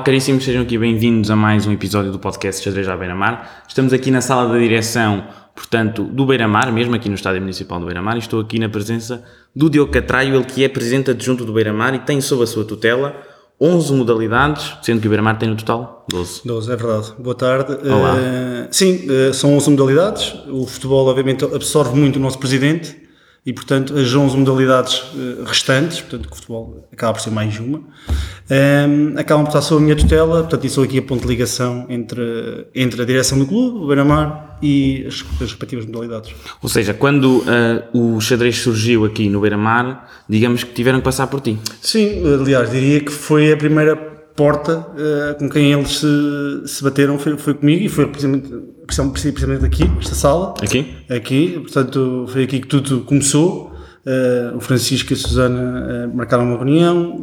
Olá 0.00 0.06
caríssimos, 0.06 0.44
sejam 0.44 0.62
aqui 0.62 0.78
bem-vindos 0.78 1.30
a 1.30 1.36
mais 1.36 1.66
um 1.66 1.72
episódio 1.72 2.10
do 2.10 2.18
podcast 2.18 2.64
Xadrez 2.64 2.88
à 2.88 2.96
Beira-Mar. 2.96 3.64
Estamos 3.68 3.92
aqui 3.92 4.10
na 4.10 4.22
sala 4.22 4.50
da 4.50 4.58
direção, 4.58 5.26
portanto, 5.54 6.04
do 6.04 6.24
Beira-Mar, 6.24 6.72
mesmo 6.72 6.94
aqui 6.94 7.10
no 7.10 7.16
Estádio 7.16 7.42
Municipal 7.42 7.78
do 7.78 7.84
Beira-Mar, 7.84 8.16
e 8.16 8.20
estou 8.20 8.40
aqui 8.40 8.58
na 8.58 8.66
presença 8.66 9.22
do 9.54 9.68
Diogo 9.68 9.92
Catraio, 9.92 10.34
ele 10.34 10.44
que 10.44 10.64
é 10.64 10.70
presidente 10.70 11.10
adjunto 11.10 11.44
do 11.44 11.52
Beira-Mar 11.52 11.94
e 11.94 11.98
tem 11.98 12.18
sob 12.18 12.42
a 12.42 12.46
sua 12.46 12.64
tutela 12.64 13.14
11 13.60 13.92
modalidades, 13.92 14.72
sendo 14.80 15.02
que 15.02 15.06
o 15.06 15.10
Beira-Mar 15.10 15.38
tem 15.38 15.50
no 15.50 15.56
total 15.56 16.06
12. 16.08 16.40
12, 16.46 16.72
é 16.72 16.76
verdade. 16.76 17.12
Boa 17.18 17.34
tarde. 17.34 17.86
Olá. 17.86 18.14
Uh, 18.14 18.68
sim, 18.70 19.06
uh, 19.06 19.34
são 19.34 19.54
11 19.54 19.70
modalidades. 19.70 20.34
O 20.48 20.66
futebol, 20.66 21.08
obviamente, 21.08 21.44
absorve 21.44 21.94
muito 21.94 22.16
o 22.16 22.20
nosso 22.20 22.38
presidente 22.38 22.96
e, 23.44 23.52
portanto, 23.52 23.96
as 23.96 24.14
11 24.14 24.36
modalidades 24.36 24.98
uh, 25.14 25.44
restantes, 25.44 26.00
portanto, 26.00 26.28
que 26.28 26.32
o 26.32 26.36
futebol 26.36 26.88
acaba 26.92 27.14
por 27.14 27.20
ser 27.20 27.30
mais 27.30 27.58
uma, 27.58 27.78
um, 27.78 29.18
acabam 29.18 29.44
por 29.44 29.50
estar 29.50 29.62
sob 29.62 29.80
a 29.80 29.84
minha 29.84 29.96
tutela, 29.96 30.40
portanto, 30.40 30.66
e 30.66 30.70
sou 30.70 30.84
aqui 30.84 30.98
a 30.98 31.02
ponto 31.02 31.22
de 31.22 31.28
ligação 31.28 31.86
entre, 31.88 32.66
entre 32.74 33.00
a 33.00 33.04
direção 33.04 33.38
do 33.38 33.46
clube, 33.46 33.78
o 33.78 33.86
Beira-Mar, 33.86 34.58
e 34.62 35.06
as, 35.06 35.24
as, 35.36 35.52
respectivas 35.52 35.86
modalidades. 35.86 36.34
Ou 36.62 36.68
seja, 36.68 36.92
quando 36.92 37.38
uh, 37.38 38.16
o 38.16 38.20
xadrez 38.20 38.58
surgiu 38.58 39.06
aqui 39.06 39.28
no 39.30 39.40
Beira-Mar, 39.40 40.22
digamos 40.28 40.62
que 40.62 40.72
tiveram 40.74 40.98
que 40.98 41.04
passar 41.04 41.26
por 41.26 41.40
ti. 41.40 41.58
Sim, 41.80 42.22
aliás, 42.40 42.70
diria 42.70 43.00
que 43.00 43.10
foi 43.10 43.52
a 43.52 43.56
primeira 43.56 44.09
porta 44.40 44.78
uh, 44.78 45.38
com 45.38 45.50
quem 45.50 45.70
eles 45.70 45.98
se, 45.98 46.62
se 46.64 46.82
bateram, 46.82 47.18
foi, 47.18 47.36
foi 47.36 47.52
comigo, 47.52 47.84
e 47.84 47.90
foi 47.90 48.06
precisamente, 48.06 48.50
precisamente 48.86 49.66
aqui, 49.66 49.82
esta 50.00 50.14
sala. 50.14 50.54
Aqui? 50.62 50.96
Aqui, 51.10 51.60
portanto, 51.60 52.24
foi 52.26 52.44
aqui 52.44 52.58
que 52.60 52.66
tudo 52.66 53.02
começou. 53.02 53.70
Uh, 54.00 54.56
o 54.56 54.60
Francisco 54.60 55.12
e 55.12 55.14
a 55.14 55.16
Susana 55.18 56.06
uh, 56.10 56.16
marcaram 56.16 56.44
uma 56.44 56.56
reunião, 56.56 57.20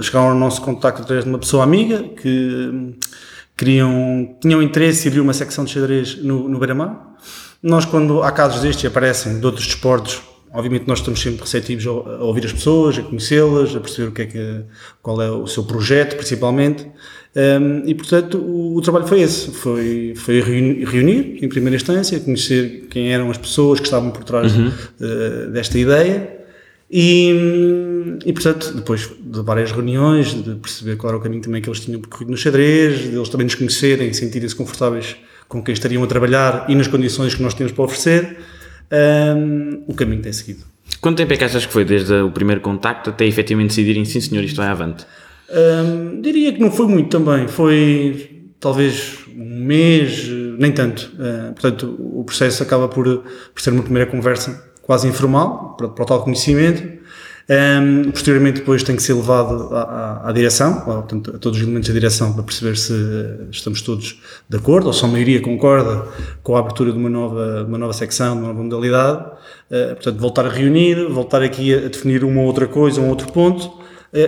chegaram 0.00 0.28
ao 0.28 0.34
nosso 0.34 0.62
contacto 0.62 1.02
através 1.02 1.24
de 1.24 1.30
uma 1.30 1.38
pessoa 1.38 1.62
amiga 1.62 2.02
que 2.02 2.70
um, 2.72 2.94
queriam, 3.54 4.34
tinham 4.40 4.62
interesse 4.62 5.06
em 5.06 5.10
abrir 5.10 5.20
uma 5.20 5.34
secção 5.34 5.66
de 5.66 5.70
xadrez 5.70 6.16
no, 6.22 6.48
no 6.48 6.58
Beira-Mar. 6.58 7.14
Nós, 7.62 7.84
quando 7.84 8.22
há 8.22 8.32
casos 8.32 8.62
destes 8.62 8.86
aparecem 8.86 9.38
de 9.38 9.44
outros 9.44 9.66
desportos, 9.66 10.22
obviamente 10.54 10.86
nós 10.86 11.00
estamos 11.00 11.20
sempre 11.20 11.40
receptivos 11.40 11.84
a, 11.86 11.90
ouvir 12.24 12.46
as 12.46 12.52
pessoas, 12.52 12.96
a 12.96 13.02
conhecê-las, 13.02 13.74
a 13.74 13.80
perceber 13.80 14.08
o 14.08 14.12
que 14.12 14.22
é 14.22 14.26
que, 14.26 14.60
qual 15.02 15.20
é 15.20 15.30
o 15.30 15.46
seu 15.46 15.64
projeto, 15.64 16.16
principalmente. 16.16 16.86
Um, 17.36 17.82
e 17.84 17.94
portanto 17.96 18.38
o, 18.38 18.76
o, 18.76 18.80
trabalho 18.80 19.08
foi 19.08 19.20
esse, 19.20 19.50
foi, 19.50 20.14
foi 20.14 20.40
reunir, 20.40 21.44
em 21.44 21.48
primeira 21.48 21.74
instância, 21.74 22.20
conhecer 22.20 22.86
quem 22.88 23.12
eram 23.12 23.28
as 23.28 23.36
pessoas 23.36 23.80
que 23.80 23.86
estavam 23.86 24.12
por 24.12 24.22
trás 24.22 24.54
uhum. 24.54 24.68
uh, 24.68 25.50
desta 25.50 25.76
ideia 25.76 26.32
e, 26.88 27.34
e 28.24 28.32
portanto 28.32 28.72
depois 28.72 29.10
de 29.20 29.40
várias 29.42 29.72
reuniões, 29.72 30.32
de 30.32 30.54
perceber 30.54 30.94
qual 30.94 31.10
era 31.10 31.18
o 31.18 31.20
caminho 31.20 31.42
também 31.42 31.60
que 31.60 31.68
eles 31.68 31.80
tinham 31.80 32.00
percorrido 32.00 32.30
no 32.30 32.36
xadrez, 32.36 33.00
de 33.00 33.16
eles 33.16 33.28
também 33.28 33.46
nos 33.46 33.56
conhecerem, 33.56 34.12
sentirem-se 34.12 34.54
confortáveis 34.54 35.16
com 35.48 35.60
quem 35.60 35.72
estariam 35.72 36.04
a 36.04 36.06
trabalhar 36.06 36.66
e 36.68 36.74
nas 36.76 36.86
condições 36.86 37.34
que 37.34 37.42
nós 37.42 37.52
temos 37.52 37.72
para 37.72 37.82
oferecer, 37.82 38.36
um, 38.92 39.84
o 39.86 39.94
caminho 39.94 40.22
tem 40.22 40.32
seguido. 40.32 40.64
Quanto 41.00 41.16
tempo 41.16 41.32
é 41.32 41.36
que 41.36 41.44
achas 41.44 41.66
que 41.66 41.72
foi 41.72 41.84
desde 41.84 42.14
o 42.14 42.30
primeiro 42.30 42.60
contacto 42.60 43.10
até 43.10 43.26
efetivamente 43.26 43.68
decidirem 43.70 44.04
sim 44.04 44.20
senhor 44.20 44.44
isto 44.44 44.56
vai 44.56 44.68
avante? 44.68 45.06
Um, 45.50 46.20
diria 46.20 46.52
que 46.52 46.60
não 46.60 46.70
foi 46.70 46.86
muito 46.86 47.10
também, 47.10 47.46
foi 47.48 48.48
talvez 48.58 49.18
um 49.36 49.64
mês, 49.64 50.28
nem 50.58 50.72
tanto. 50.72 51.12
Uh, 51.14 51.52
portanto, 51.52 51.96
o 51.98 52.24
processo 52.24 52.62
acaba 52.62 52.88
por, 52.88 53.04
por 53.52 53.60
ser 53.60 53.70
uma 53.70 53.82
primeira 53.82 54.10
conversa 54.10 54.72
quase 54.82 55.08
informal, 55.08 55.74
para, 55.76 55.88
para 55.88 56.02
o 56.02 56.06
tal 56.06 56.22
conhecimento. 56.22 56.82
Um, 57.46 58.10
posteriormente, 58.10 58.60
depois 58.60 58.82
tem 58.82 58.96
que 58.96 59.02
ser 59.02 59.12
levado 59.12 59.74
à, 59.74 59.82
à, 59.82 60.28
à 60.30 60.32
direção, 60.32 60.82
ou, 60.86 60.94
portanto, 60.94 61.32
a 61.36 61.38
todos 61.38 61.58
os 61.58 61.64
elementos 61.64 61.88
da 61.88 61.94
direção, 61.94 62.32
para 62.32 62.42
perceber 62.42 62.76
se 62.76 62.94
estamos 63.50 63.82
todos 63.82 64.18
de 64.48 64.56
acordo, 64.56 64.86
ou 64.86 64.92
se 64.94 65.04
a 65.04 65.08
maioria 65.08 65.42
concorda 65.42 66.06
com 66.42 66.56
a 66.56 66.60
abertura 66.60 66.90
de 66.90 66.98
uma 66.98 67.10
nova, 67.10 67.64
uma 67.68 67.76
nova 67.76 67.92
secção, 67.92 68.34
de 68.34 68.40
uma 68.40 68.48
nova 68.48 68.62
modalidade. 68.62 69.26
Uh, 69.70 69.94
portanto, 69.94 70.18
voltar 70.18 70.46
a 70.46 70.48
reunir, 70.48 71.06
voltar 71.08 71.42
aqui 71.42 71.74
a, 71.74 71.78
a 71.78 71.88
definir 71.88 72.24
uma 72.24 72.40
outra 72.40 72.66
coisa, 72.66 73.00
um 73.00 73.10
outro 73.10 73.30
ponto 73.30 73.70
eh, 73.70 73.83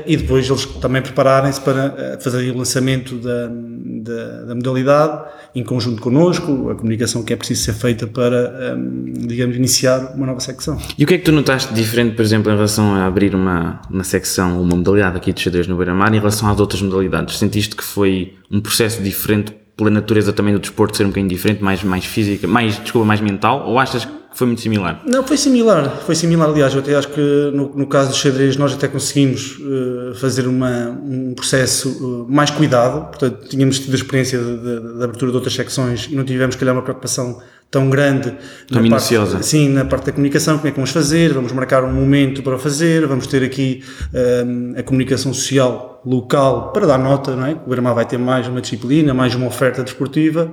e 0.06 0.16
depois 0.16 0.48
eles 0.48 0.66
também 0.66 1.00
prepararem-se 1.00 1.60
para 1.60 1.94
eh, 1.97 2.19
fazer 2.20 2.50
o 2.50 2.58
lançamento 2.58 3.19
da, 3.19 3.47
da, 3.47 4.42
da, 4.47 4.54
modalidade 4.56 5.30
em 5.54 5.62
conjunto 5.62 6.02
connosco, 6.02 6.70
a 6.70 6.74
comunicação 6.74 7.22
que 7.22 7.32
é 7.32 7.36
preciso 7.36 7.62
ser 7.62 7.72
feita 7.72 8.04
para, 8.04 8.72
ehm, 8.72 9.12
digamos, 9.28 9.54
iniciar 9.54 10.14
uma 10.16 10.26
nova 10.26 10.41
secção. 10.41 10.76
E 10.98 11.04
o 11.04 11.06
que 11.06 11.14
é 11.14 11.19
que 11.19 11.24
tu 11.24 11.30
notaste 11.30 11.72
diferente, 11.72 12.16
por 12.16 12.22
exemplo, 12.22 12.50
em 12.50 12.56
relação 12.56 12.94
a 12.94 13.06
abrir 13.06 13.32
uma, 13.32 13.80
uma 13.88 14.02
secção, 14.02 14.60
uma 14.60 14.74
modalidade 14.74 15.19
aqui 15.19 15.32
de 15.32 15.41
xadrez 15.41 15.69
no 15.69 15.76
Beira-Mar 15.76 16.12
em 16.12 16.18
relação 16.18 16.50
às 16.50 16.58
outras 16.58 16.82
modalidades? 16.82 17.38
Sentiste 17.38 17.76
que 17.76 17.84
foi 17.84 18.34
um 18.50 18.60
processo 18.60 19.00
diferente 19.00 19.54
pela 19.76 19.91
natureza 19.91 20.32
também 20.32 20.54
do 20.54 20.60
desporto 20.60 20.97
ser 20.97 21.04
um 21.04 21.09
bocadinho 21.09 21.28
diferente, 21.28 21.62
mais, 21.62 21.82
mais 21.84 22.04
física, 22.04 22.47
mais, 22.47 22.78
desculpa, 22.78 23.06
mais 23.06 23.20
mental, 23.20 23.69
ou 23.69 23.78
achas 23.78 24.04
que 24.04 24.12
foi 24.32 24.47
muito 24.47 24.60
similar? 24.60 25.03
Não, 25.06 25.22
foi 25.22 25.37
similar, 25.37 26.00
foi 26.04 26.14
similar, 26.14 26.48
aliás, 26.48 26.72
eu 26.75 26.81
até 26.81 26.94
acho 26.94 27.09
que 27.09 27.50
no, 27.54 27.75
no 27.75 27.86
caso 27.86 28.10
do 28.10 28.16
xadrez 28.16 28.56
nós 28.56 28.72
até 28.72 28.88
conseguimos 28.88 29.59
uh, 29.59 30.15
fazer 30.15 30.47
uma, 30.47 30.91
um 30.91 31.34
processo 31.34 31.91
uh, 31.91 32.26
mais 32.28 32.50
cuidado, 32.50 33.09
portanto 33.09 33.48
tínhamos 33.48 33.78
tido 33.78 33.92
a 33.92 33.97
experiência 33.97 34.38
da 34.38 35.04
abertura 35.04 35.31
de 35.31 35.36
outras 35.36 35.54
secções 35.54 36.09
e 36.10 36.15
não 36.15 36.25
tivemos, 36.25 36.56
calhar, 36.56 36.75
uma 36.75 36.82
preocupação 36.82 37.41
tão 37.71 37.91
grande. 37.91 38.34
Tão 38.69 38.82
minuciosa. 38.82 39.32
Parte, 39.34 39.47
sim, 39.47 39.69
na 39.69 39.84
parte 39.84 40.06
da 40.06 40.12
comunicação, 40.12 40.56
como 40.56 40.69
é 40.69 40.71
que 40.71 40.77
vamos 40.77 40.91
fazer, 40.91 41.32
vamos 41.32 41.53
marcar 41.53 41.84
um 41.84 41.93
momento 41.93 42.43
para 42.43 42.59
fazer, 42.59 43.06
vamos 43.06 43.27
ter 43.27 43.43
aqui 43.43 43.84
um, 44.15 44.78
a 44.78 44.82
comunicação 44.82 45.32
social 45.34 46.00
local 46.04 46.72
para 46.72 46.87
dar 46.87 46.99
nota, 46.99 47.34
não 47.34 47.47
é? 47.47 47.53
O 47.53 47.69
Beira 47.69 47.82
vai 47.93 48.06
ter 48.06 48.19
mais 48.19 48.47
uma 48.47 48.60
disciplina, 48.60 49.12
mais 49.12 49.34
uma 49.34 49.47
oferta 49.47 49.82
desportiva 49.82 50.53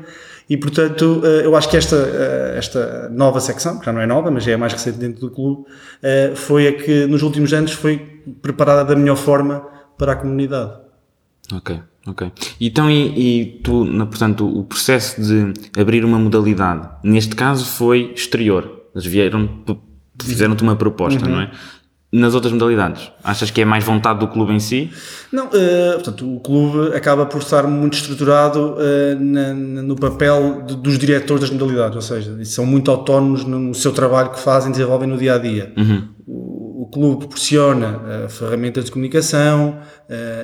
e, 0.49 0.57
portanto, 0.57 1.21
eh, 1.23 1.45
eu 1.45 1.55
acho 1.55 1.69
que 1.69 1.77
esta, 1.77 1.95
eh, 1.95 2.55
esta 2.57 3.09
nova 3.09 3.39
secção, 3.39 3.79
que 3.79 3.85
já 3.85 3.93
não 3.93 4.01
é 4.01 4.05
nova, 4.05 4.29
mas 4.29 4.43
já 4.43 4.51
é 4.51 4.57
mais 4.57 4.73
recente 4.73 4.97
dentro 4.97 5.21
do 5.21 5.31
clube, 5.31 5.65
eh, 6.01 6.33
foi 6.35 6.67
a 6.67 6.73
que 6.73 7.05
nos 7.07 7.21
últimos 7.21 7.53
anos 7.53 7.71
foi 7.71 7.97
preparada 8.41 8.83
da 8.83 8.95
melhor 8.95 9.15
forma 9.15 9.65
para 9.97 10.13
a 10.13 10.15
comunidade. 10.15 10.73
Ok, 11.51 11.79
ok. 12.07 12.31
Então, 12.59 12.89
e, 12.89 13.41
e 13.41 13.45
tu, 13.63 13.85
portanto, 14.09 14.47
o 14.47 14.63
processo 14.63 15.21
de 15.21 15.53
abrir 15.79 16.03
uma 16.03 16.19
modalidade, 16.19 16.87
neste 17.03 17.35
caso 17.35 17.65
foi 17.65 18.11
exterior, 18.15 18.69
eles 18.93 19.05
vieram, 19.05 19.49
fizeram-te 20.21 20.63
uma 20.63 20.75
proposta, 20.75 21.25
uhum. 21.25 21.31
não 21.31 21.41
é? 21.41 21.51
nas 22.13 22.35
outras 22.35 22.53
modalidades? 22.53 23.11
Achas 23.23 23.49
que 23.49 23.61
é 23.61 23.65
mais 23.65 23.83
vontade 23.83 24.19
do 24.19 24.27
clube 24.27 24.53
em 24.53 24.59
si? 24.59 24.91
Não, 25.31 25.47
uh, 25.47 25.93
portanto, 25.95 26.35
o 26.35 26.39
clube 26.39 26.95
acaba 26.95 27.25
por 27.25 27.39
estar 27.41 27.65
muito 27.65 27.95
estruturado 27.95 28.75
uh, 28.75 29.19
na, 29.19 29.53
no 29.55 29.95
papel 29.95 30.61
de, 30.67 30.75
dos 30.75 30.99
diretores 30.99 31.41
das 31.41 31.49
modalidades, 31.49 31.95
ou 31.95 32.01
seja, 32.03 32.45
são 32.45 32.67
muito 32.67 32.91
autónomos 32.91 33.43
no 33.43 33.73
seu 33.73 33.91
trabalho 33.91 34.29
que 34.29 34.39
fazem 34.39 34.69
e 34.69 34.73
desenvolvem 34.73 35.09
no 35.09 35.17
dia 35.17 35.33
a 35.33 35.37
dia. 35.39 35.73
Uhum. 35.75 36.07
Clube 36.93 37.19
proporciona 37.21 38.25
uh, 38.25 38.29
ferramentas 38.29 38.85
de 38.85 38.91
comunicação, 38.91 39.79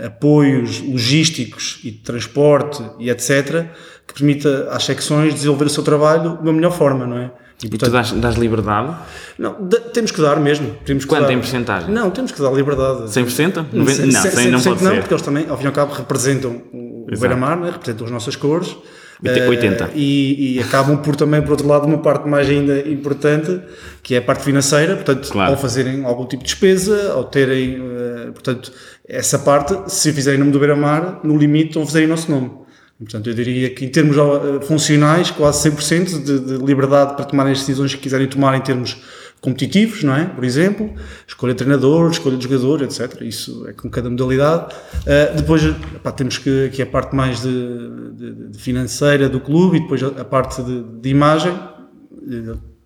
apoios 0.03 0.81
logísticos 0.81 1.79
e 1.83 1.91
de 1.91 1.99
transporte 1.99 2.83
e 2.97 3.09
etc., 3.09 3.67
que 4.07 4.13
permita 4.15 4.67
às 4.71 4.83
secções 4.83 5.35
desenvolver 5.35 5.65
o 5.65 5.69
seu 5.69 5.83
trabalho 5.83 6.37
de 6.37 6.43
uma 6.43 6.53
melhor 6.53 6.71
forma, 6.71 7.05
não 7.05 7.17
é? 7.17 7.31
E, 7.63 7.67
portanto, 7.67 7.73
e 7.73 7.77
tu 7.77 7.91
dás, 7.91 8.11
dás 8.13 8.35
liberdade? 8.35 8.95
Não, 9.37 9.67
temos 9.93 10.11
que 10.11 10.21
dar 10.21 10.39
mesmo. 10.39 10.75
Temos 10.85 11.03
que 11.03 11.09
Quanto 11.09 11.27
dar. 11.27 11.33
em 11.33 11.39
porcentagem? 11.39 11.91
Não, 11.91 12.09
temos 12.09 12.31
que 12.31 12.41
dar 12.41 12.51
liberdade. 12.53 13.03
100%? 13.03 13.65
90%? 13.65 13.73
Não, 13.73 13.85
100%, 13.85 14.13
não, 14.13 14.21
100 14.21 14.51
não 14.51 14.61
pode 14.61 14.83
não, 14.83 14.91
ser. 14.91 14.99
porque 15.01 15.13
eles 15.13 15.21
também, 15.23 15.49
ao 15.49 15.57
fim 15.57 15.65
e 15.65 15.67
ao 15.67 15.73
cabo, 15.73 15.93
representam 15.93 16.61
o 16.71 17.05
Beira-Mar, 17.19 17.57
né? 17.57 17.71
representam 17.71 18.05
as 18.05 18.11
nossas 18.11 18.35
cores. 18.35 18.75
80. 19.23 19.85
Uh, 19.85 19.89
e, 19.95 20.55
e, 20.55 20.59
acabam 20.59 20.97
por 20.97 21.15
também, 21.15 21.41
por 21.41 21.51
outro 21.51 21.67
lado, 21.67 21.85
uma 21.85 21.97
parte 21.97 22.27
mais 22.27 22.47
ainda 22.49 22.79
importante, 22.87 23.59
que 24.01 24.15
é 24.15 24.19
a 24.19 24.21
parte 24.21 24.43
financeira, 24.43 24.95
portanto, 24.95 25.29
claro. 25.29 25.51
ao 25.51 25.57
fazerem 25.57 26.05
algum 26.05 26.25
tipo 26.25 26.43
de 26.43 26.49
despesa, 26.49 27.11
ao 27.13 27.25
terem, 27.25 27.79
uh, 27.79 28.31
portanto, 28.31 28.71
essa 29.07 29.39
parte, 29.39 29.91
se 29.91 30.13
fizerem 30.13 30.37
em 30.37 30.39
nome 30.39 30.51
do 30.51 30.59
Beira-Mar, 30.59 31.19
no 31.23 31.37
limite 31.37 31.73
vão 31.73 31.85
fazer 31.85 32.03
em 32.03 32.07
nosso 32.07 32.31
nome. 32.31 32.51
Portanto, 32.99 33.29
eu 33.29 33.33
diria 33.33 33.69
que 33.69 33.85
em 33.85 33.89
termos 33.89 34.17
eh, 34.17 34.65
funcionais, 34.65 35.31
quase 35.31 35.69
100% 35.69 36.21
de, 36.21 36.39
de 36.39 36.65
liberdade 36.65 37.15
para 37.15 37.23
tomarem 37.23 37.53
as 37.53 37.59
decisões 37.59 37.95
que 37.95 38.01
quiserem 38.01 38.27
tomar 38.27 38.57
em 38.57 38.61
termos 38.61 39.01
competitivos, 39.41 40.03
não 40.03 40.15
é? 40.15 40.25
Por 40.25 40.43
exemplo, 40.43 40.93
escolha 41.27 41.53
de 41.53 41.59
treinador, 41.59 42.11
escolha 42.11 42.37
de 42.37 42.43
jogador, 42.43 42.81
etc. 42.81 43.21
Isso 43.21 43.65
é 43.67 43.73
com 43.73 43.89
cada 43.89 44.09
modalidade. 44.09 44.73
Uh, 45.01 45.37
depois 45.37 45.63
pá, 46.03 46.11
temos 46.11 46.37
que 46.37 46.65
aqui 46.65 46.81
a 46.81 46.85
parte 46.85 47.15
mais 47.15 47.41
de, 47.41 48.11
de, 48.13 48.33
de, 48.49 48.59
financeira 48.59 49.29
do 49.29 49.39
clube 49.39 49.77
e 49.77 49.79
depois 49.81 50.03
a 50.03 50.25
parte 50.25 50.61
de, 50.61 50.83
de 50.83 51.09
imagem. 51.09 51.53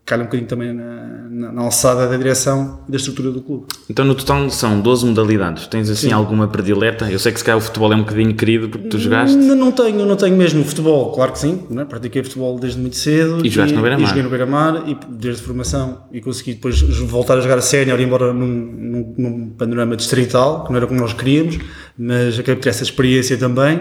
Calha 0.05 0.23
um 0.23 0.25
bocadinho 0.25 0.49
também 0.49 0.73
na, 0.73 1.27
na, 1.29 1.51
na 1.51 1.61
alçada 1.61 2.07
da 2.07 2.17
direção 2.17 2.81
e 2.87 2.91
da 2.91 2.97
estrutura 2.97 3.31
do 3.31 3.41
clube. 3.41 3.67
Então 3.89 4.03
no 4.03 4.13
total 4.13 4.49
são 4.49 4.79
12 4.81 5.05
modalidades. 5.05 5.65
Tens 5.67 5.89
assim 5.89 6.07
Sim. 6.07 6.13
alguma 6.13 6.47
predileta? 6.47 7.09
Eu 7.09 7.19
sei 7.19 7.31
que 7.31 7.39
se 7.39 7.45
calhar 7.45 7.57
o 7.57 7.61
futebol 7.61 7.91
é 7.93 7.95
um 7.95 7.99
bocadinho 7.99 8.33
querido 8.35 8.67
porque 8.67 8.89
tu 8.89 8.99
jogaste. 8.99 9.37
Não, 9.37 9.55
não 9.55 9.71
tenho, 9.71 10.05
não 10.05 10.15
tenho 10.15 10.35
mesmo 10.35 10.63
futebol, 10.65 11.13
claro 11.13 11.31
que 11.31 11.39
sim, 11.39 11.63
não 11.69 11.83
é? 11.83 11.85
pratiquei 11.85 12.21
futebol 12.23 12.59
desde 12.59 12.79
muito 12.79 12.97
cedo. 12.97 13.45
E 13.45 13.49
jogaste 13.49 13.75
no 13.75 13.81
Beira-Mar. 13.81 14.03
E 14.03 14.07
joguei 14.07 14.23
no 14.23 14.29
Beira-Mar 14.29 14.83
e 14.87 14.97
desde 15.09 15.41
formação 15.41 16.03
e 16.11 16.19
consegui 16.19 16.55
depois 16.55 16.81
voltar 16.81 17.37
a 17.37 17.41
jogar 17.41 17.57
a 17.57 17.61
sénior, 17.61 17.99
embora 18.01 18.33
num, 18.33 18.45
num, 18.45 19.15
num 19.17 19.49
panorama 19.51 19.95
distrital, 19.95 20.65
que 20.65 20.71
não 20.71 20.77
era 20.77 20.87
como 20.87 20.99
nós 20.99 21.13
queríamos, 21.13 21.59
mas 21.97 22.35
acabei 22.35 22.55
por 22.55 22.63
ter 22.63 22.69
essa 22.69 22.83
experiência 22.83 23.37
também. 23.37 23.79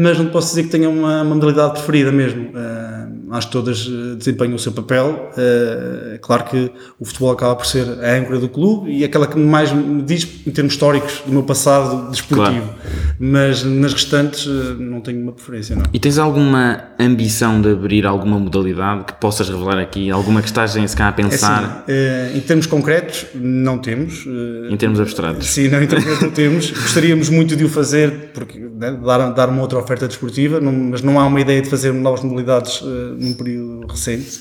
Mas 0.00 0.18
não 0.18 0.26
posso 0.26 0.48
dizer 0.48 0.64
que 0.64 0.68
tenha 0.70 0.88
uma, 0.88 1.22
uma 1.22 1.34
modalidade 1.34 1.72
preferida 1.74 2.12
mesmo. 2.12 2.50
Ahm, 2.54 3.32
acho 3.32 3.48
que 3.48 3.52
todas 3.52 3.86
eh, 3.90 4.14
desempenham 4.16 4.54
o 4.54 4.58
seu 4.58 4.72
papel. 4.72 5.30
Ah, 5.36 6.14
é 6.14 6.18
claro 6.18 6.44
que 6.44 6.70
o 6.98 7.04
futebol 7.04 7.32
acaba 7.32 7.56
por 7.56 7.66
ser 7.66 7.86
a 8.02 8.14
âncora 8.16 8.38
do 8.38 8.48
clube 8.48 8.90
e 8.90 9.04
aquela 9.04 9.26
que 9.26 9.38
mais 9.38 9.72
me 9.72 10.02
diz 10.02 10.26
em 10.46 10.50
termos 10.50 10.74
históricos 10.74 11.22
do 11.26 11.32
meu 11.32 11.42
passado 11.42 12.10
desportivo. 12.10 12.72
Mas 13.18 13.64
nas 13.64 13.92
restantes 13.92 14.46
eh, 14.46 14.74
não 14.78 15.00
tenho 15.00 15.20
uma 15.22 15.32
preferência, 15.32 15.74
não. 15.74 15.84
E 15.92 15.98
tens 15.98 16.18
alguma 16.18 16.84
ambição 16.98 17.60
de 17.60 17.70
abrir 17.70 18.06
alguma 18.06 18.38
modalidade 18.38 19.04
que 19.04 19.14
possas 19.14 19.48
revelar 19.48 19.78
aqui? 19.78 20.10
Alguma 20.10 20.40
que 20.40 20.48
estás 20.48 20.76
em 20.76 20.86
se 20.86 20.96
calhar 20.96 21.12
a 21.12 21.20
É 21.20 21.22
pensar 21.22 21.64
assim, 21.64 21.82
eh, 21.88 22.32
em 22.34 22.40
termos 22.40 22.66
concretos, 22.66 23.26
não 23.34 23.78
temos. 23.78 24.24
em 24.70 24.76
termos 24.76 25.00
abstratos? 25.00 25.46
Sim, 25.48 25.68
não, 25.68 25.82
em 25.82 25.86
termos 25.86 26.20
não 26.22 26.30
temos. 26.30 26.70
Gostaríamos 26.70 27.28
muito 27.28 27.56
de 27.56 27.64
o 27.64 27.68
fazer, 27.68 28.30
porque 28.32 28.58
né, 28.76 28.92
dar, 29.04 29.30
dar 29.32 29.48
uma 29.48 29.62
outra 29.62 29.78
oferta 29.78 30.06
desportiva, 30.06 30.60
não- 30.60 30.72
mas 30.72 31.02
não 31.02 31.18
há 31.18 31.26
uma 31.26 31.40
ideia 31.40 31.62
de 31.62 31.68
fazer 31.68 31.92
novas 31.92 32.22
modalidades 32.22 32.82
eh, 32.82 33.14
num 33.18 33.32
período 33.34 33.86
recente. 33.86 34.40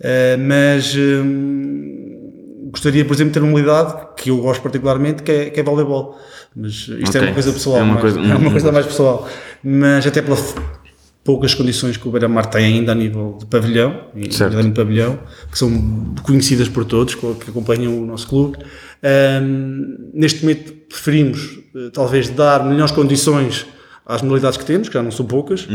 Eh, 0.00 0.36
mas 0.36 0.94
hum, 0.96 2.68
gostaria, 2.70 3.04
por 3.04 3.14
exemplo, 3.14 3.32
de 3.32 3.34
ter 3.38 3.44
uma 3.44 3.50
modalidade 3.52 4.06
que 4.16 4.30
eu 4.30 4.38
gosto 4.38 4.62
particularmente, 4.62 5.22
que 5.22 5.30
é, 5.30 5.50
que 5.50 5.60
é 5.60 5.62
voleibol. 5.62 6.18
Mas 6.56 6.72
isto 6.72 7.16
é 7.16 7.18
Ok. 7.18 7.20
uma 7.22 7.32
coisa 7.34 7.52
pessoal, 7.52 7.76
É 7.78 7.82
uma 7.82 7.88
mais- 7.94 8.00
coisa- 8.00 8.20
é 8.20 8.34
uma 8.36 8.48
um- 8.48 8.50
coisa 8.50 8.72
mais 8.72 8.86
pessoal. 8.86 9.28
Mas 9.62 10.06
até 10.06 10.22
pelas 10.22 10.54
poucas 11.24 11.54
condições 11.54 11.96
que 11.96 12.06
o 12.06 12.10
Beira-Mar 12.10 12.46
tem 12.46 12.66
ainda 12.66 12.92
a 12.92 12.94
nível 12.94 13.36
de 13.40 13.46
pavilhão, 13.46 14.08
e 14.14 14.28
nomeadamente 14.28 14.74
pavilhão, 14.76 15.18
que 15.50 15.58
são 15.58 16.14
conhecidas 16.22 16.68
por 16.68 16.84
todos, 16.84 17.14
que 17.14 17.26
acompanham 17.48 17.98
o 18.02 18.04
nosso 18.06 18.28
clube. 18.28 18.58
Ahm, 19.02 20.10
neste 20.12 20.42
momento 20.42 20.72
preferimos 20.88 21.58
eh, 21.74 21.90
talvez 21.92 22.28
dar 22.30 22.64
melhores 22.64 22.92
condições 22.92 23.66
às 24.06 24.20
modalidades 24.22 24.58
que 24.58 24.64
temos, 24.66 24.88
que 24.88 24.94
já 24.94 25.02
não 25.02 25.10
são 25.10 25.24
poucas, 25.24 25.66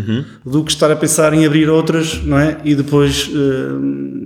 do 0.45 0.63
que 0.63 0.71
estar 0.71 0.91
a 0.91 0.95
pensar 0.95 1.33
em 1.33 1.45
abrir 1.45 1.69
outras, 1.69 2.23
não 2.23 2.37
é? 2.37 2.57
E 2.63 2.75
depois 2.75 3.29
eh, 3.33 3.69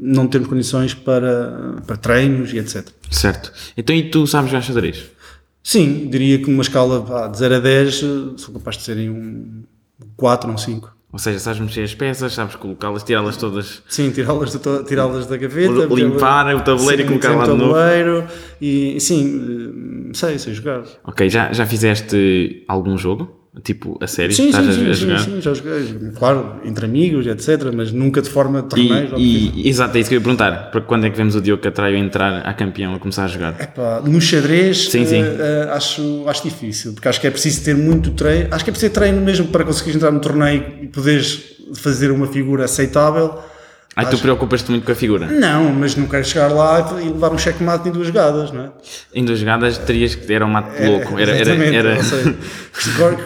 não 0.01 0.27
termos 0.27 0.49
condições 0.49 0.93
para, 0.93 1.75
para 1.87 1.95
treinos 1.97 2.51
e 2.53 2.57
etc. 2.57 2.87
Certo. 3.09 3.51
Então 3.77 3.95
e 3.95 4.09
tu 4.09 4.27
sabes 4.27 4.51
jogar 4.51 4.61
xadrez? 4.61 5.05
Sim, 5.63 6.09
diria 6.11 6.37
que 6.39 6.49
uma 6.51 6.61
escala 6.61 6.99
vá, 6.99 7.27
de 7.27 7.37
0 7.37 7.55
a 7.55 7.59
10 7.59 7.93
eh, 7.95 8.07
sou 8.37 8.53
capaz 8.55 8.75
de 8.77 8.83
serem 8.83 9.09
um 9.09 9.63
4 10.17 10.49
ou 10.49 10.55
um 10.55 10.57
5. 10.57 10.91
Ou 11.13 11.19
seja, 11.19 11.37
sabes 11.39 11.59
mexer 11.61 11.83
as 11.83 11.93
peças, 11.93 12.33
sabes 12.33 12.55
colocá-las, 12.55 13.03
tirá-las 13.03 13.37
todas, 13.37 13.83
Sim, 13.87 14.09
tirá-las 14.09 14.57
tirá-las 14.87 15.27
da 15.27 15.37
gaveta. 15.37 15.85
limpar 15.93 16.53
o 16.55 16.61
tabuleiro 16.61 17.03
e 17.03 17.05
sim, 17.05 17.07
colocar 17.07 17.35
lá 17.37 17.43
de 17.43 17.49
novo. 17.51 17.61
tabuleiro 17.73 18.23
e 18.59 18.99
sim, 18.99 20.09
eh, 20.09 20.13
sei, 20.13 20.39
sei 20.39 20.53
jogar. 20.53 20.83
Ok, 21.05 21.29
já, 21.29 21.53
já 21.53 21.65
fizeste 21.65 22.65
algum 22.67 22.97
jogo? 22.97 23.39
Tipo, 23.61 23.99
a 24.01 24.07
sério? 24.07 24.35
Sim, 24.35 24.47
Estás 24.49 24.65
sim, 24.65 24.71
a, 24.71 24.73
sim, 24.95 25.11
a 25.13 25.17
sim, 25.19 25.25
sim, 25.35 25.41
já 25.41 25.53
joguei. 25.53 26.11
Claro, 26.17 26.55
entre 26.65 26.85
amigos, 26.85 27.27
etc. 27.27 27.71
Mas 27.71 27.91
nunca 27.91 28.19
de 28.19 28.27
forma 28.29 28.61
de 28.63 28.67
E, 28.67 28.69
torneios. 28.87 29.13
obviamente. 29.13 29.51
e, 29.59 29.69
exato, 29.69 29.95
é 29.95 30.01
isso 30.01 30.09
que 30.09 30.15
eu 30.15 30.19
ia 30.19 30.23
perguntar. 30.23 30.71
Para 30.71 30.81
quando 30.81 31.05
é 31.05 31.09
que 31.11 31.15
vemos 31.15 31.35
o 31.35 31.41
Diogo 31.41 31.61
Catraio 31.61 31.95
entrar 31.97 32.39
a 32.47 32.53
campeão 32.55 32.95
a 32.95 32.99
começar 32.99 33.25
a 33.25 33.27
jogar? 33.27 33.55
Epá, 33.61 34.01
no 34.03 34.19
xadrez 34.19 34.89
Sim, 34.89 35.05
sim. 35.05 35.21
eh, 35.21 35.37
eh, 35.39 35.69
acho, 35.71 36.23
acho 36.27 36.43
difícil, 36.43 36.93
porque 36.93 37.07
acho 37.07 37.21
que 37.21 37.27
é 37.27 37.31
preciso 37.31 37.63
ter 37.63 37.75
muito 37.75 38.09
treino. 38.11 38.47
Acho 38.49 38.63
que 38.63 38.71
é 38.71 38.73
preciso 38.73 38.91
ter 38.91 38.99
treino 38.99 39.21
mesmo 39.21 39.45
para 39.47 39.63
conseguires 39.63 39.97
entrar 39.97 40.11
no 40.11 40.19
torneio 40.19 40.63
e 40.81 40.87
poderes 40.87 41.53
fazer 41.75 42.09
uma 42.09 42.25
figura 42.25 42.65
aceitável. 42.65 43.37
Ai, 43.95 44.09
tu 44.09 44.17
preocupas-te 44.17 44.71
muito 44.71 44.85
com 44.85 44.91
a 44.91 44.95
figura. 44.95 45.27
Não, 45.27 45.71
mas 45.71 45.95
não 45.95 46.07
quero 46.07 46.25
chegar 46.25 46.47
lá 46.51 46.99
e 47.01 47.09
levar 47.09 47.31
um 47.31 47.37
checkmate 47.37 47.89
em 47.89 47.91
duas 47.91 48.07
jogadas, 48.07 48.51
não 48.51 48.63
é? 48.63 48.69
Em 49.13 49.23
duas 49.23 49.37
jogadas 49.39 49.77
terias 49.77 50.15
que. 50.15 50.33
Era 50.33 50.45
um 50.45 50.49
mato 50.49 50.81
louco. 50.83 51.19
Era, 51.19 51.31
era, 51.31 51.51
era... 51.53 51.97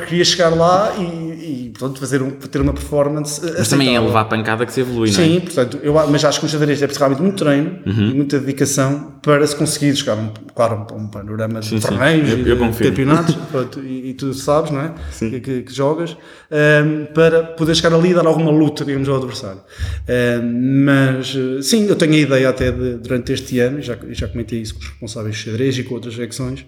queria 0.07 0.25
chegar 0.25 0.49
lá 0.49 0.93
e, 0.97 1.67
e 1.67 1.69
portanto, 1.77 1.99
fazer 1.99 2.21
um, 2.21 2.31
ter 2.31 2.59
uma 2.61 2.73
performance. 2.73 3.41
Mas 3.57 3.69
também 3.69 3.95
é 3.95 3.99
levar 3.99 4.21
a 4.21 4.25
pancada 4.25 4.65
que 4.65 4.73
se 4.73 4.81
evolui, 4.81 5.09
não 5.11 5.19
é? 5.19 5.23
Sim, 5.25 5.39
portanto, 5.39 5.79
eu, 5.81 5.93
mas 6.09 6.25
acho 6.25 6.39
que 6.39 6.45
o 6.45 6.49
xadrez 6.49 6.81
é 6.81 6.85
preciso 6.87 6.99
realmente 7.05 7.21
muito 7.21 7.37
treino 7.37 7.77
Uhum. 7.85 8.09
e 8.09 8.13
muita 8.13 8.39
dedicação 8.39 9.13
para 9.21 9.45
se 9.47 9.55
conseguir 9.55 9.95
chegar, 9.95 10.15
um, 10.17 10.29
claro, 10.55 10.85
um, 10.93 10.97
um 11.03 11.07
panorama 11.07 11.59
de 11.59 11.67
Sim, 11.67 11.79
sim. 11.79 11.87
torneios 11.87 12.29
e 12.29 12.83
campeonatos, 12.83 13.35
pronto, 13.51 13.79
e, 13.79 14.09
e 14.09 14.13
tu 14.13 14.33
sabes, 14.33 14.71
não 14.71 14.81
é? 14.81 14.91
Que, 15.19 15.39
que- 15.39 15.61
que 15.63 15.73
jogas, 15.73 16.15
ehm, 16.51 17.05
para 17.13 17.43
poder 17.43 17.75
chegar 17.75 17.93
ali 17.95 18.11
e 18.11 18.13
dar 18.13 18.25
alguma 18.25 18.51
luta, 18.51 18.83
digamos, 18.85 19.07
ao 19.09 19.15
adversário. 19.17 19.61
Ehm, 20.07 20.41
mas, 20.59 21.35
eh, 21.35 21.61
sim, 21.61 21.87
eu 21.87 21.95
tenho 21.95 22.13
a 22.13 22.17
ideia 22.17 22.49
até 22.49 22.71
de, 22.71 22.95
durante 22.95 23.31
este 23.33 23.59
ano, 23.59 23.81
já, 23.81 23.97
já 24.09 24.27
comentei 24.27 24.59
isso 24.61 24.73
com 24.75 24.79
os 24.79 24.87
responsáveis 24.87 25.35
de 25.35 25.41
xadrez 25.43 25.77
e 25.77 25.83
com 25.83 25.93
outras 25.95 26.15
secções, 26.15 26.65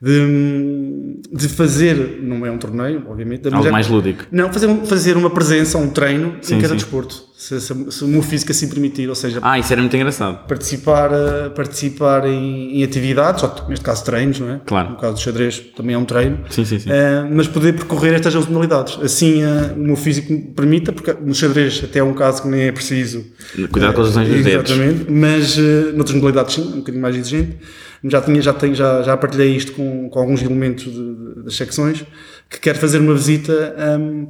de, 0.00 1.18
de 1.32 1.48
fazer, 1.48 2.20
não 2.22 2.44
é 2.46 2.50
um 2.50 2.58
torneio, 2.58 3.04
obviamente, 3.08 3.48
Algo 3.52 3.70
mais 3.70 3.88
lúdico. 3.88 4.24
não, 4.30 4.52
fazer, 4.52 4.74
fazer 4.86 5.16
uma 5.16 5.30
presença, 5.30 5.78
um 5.78 5.90
treino 5.90 6.36
Sim, 6.40 6.56
em 6.56 6.60
cada 6.60 6.70
sim. 6.74 6.76
desporto, 6.76 7.27
se, 7.40 7.60
se, 7.60 7.72
se 7.92 8.04
o 8.04 8.08
meu 8.08 8.20
físico 8.20 8.50
assim 8.50 8.68
permitir, 8.68 9.08
ou 9.08 9.14
seja, 9.14 9.38
Ah, 9.42 9.56
isso 9.60 9.72
era 9.72 9.80
muito 9.80 9.94
engraçado. 9.96 10.44
participar, 10.48 11.10
eh, 11.12 11.48
participar 11.50 12.26
em, 12.26 12.80
em 12.80 12.82
atividades, 12.82 13.44
que 13.60 13.70
neste 13.70 13.84
caso 13.84 14.04
treinos, 14.04 14.40
não 14.40 14.50
é? 14.50 14.60
Claro. 14.66 14.90
No 14.90 14.96
caso 14.96 15.14
do 15.14 15.20
xadrez 15.20 15.60
também 15.76 15.94
é 15.94 15.98
um 15.98 16.04
treino, 16.04 16.40
Sim, 16.50 16.64
sim, 16.64 16.80
sim. 16.80 16.90
Eh, 16.90 17.28
mas 17.30 17.46
poder 17.46 17.74
percorrer 17.74 18.14
estas 18.14 18.34
modalidades. 18.34 18.98
Assim 19.00 19.44
eh, 19.44 19.72
o 19.76 19.78
meu 19.78 19.94
físico 19.94 20.32
me 20.32 20.40
permita, 20.42 20.92
porque 20.92 21.12
no 21.12 21.32
xadrez 21.32 21.80
até 21.84 22.00
é 22.00 22.02
um 22.02 22.12
caso 22.12 22.42
que 22.42 22.48
nem 22.48 22.62
é 22.62 22.72
preciso. 22.72 23.24
Cuidado 23.70 23.94
com 23.94 24.00
as 24.00 24.08
lesões 24.08 24.28
dos 24.28 24.42
dedos. 24.44 24.70
Exatamente, 24.72 25.08
mas 25.08 25.56
eh, 25.56 25.92
noutras 25.94 26.16
modalidades 26.16 26.54
sim, 26.56 26.62
um 26.62 26.76
bocadinho 26.78 27.02
mais 27.02 27.14
exigente. 27.14 27.56
Já, 28.02 28.20
tinha, 28.20 28.42
já, 28.42 28.52
tenho, 28.52 28.74
já, 28.74 29.02
já 29.02 29.16
partilhei 29.16 29.56
isto 29.56 29.72
com, 29.72 30.08
com 30.08 30.18
alguns 30.18 30.42
elementos 30.42 30.84
de- 30.84 30.92
de- 30.92 31.42
das 31.44 31.54
secções, 31.54 32.04
que 32.50 32.58
quero 32.60 32.78
fazer 32.78 32.98
uma 32.98 33.14
visita 33.14 33.74
ahm, 33.78 34.26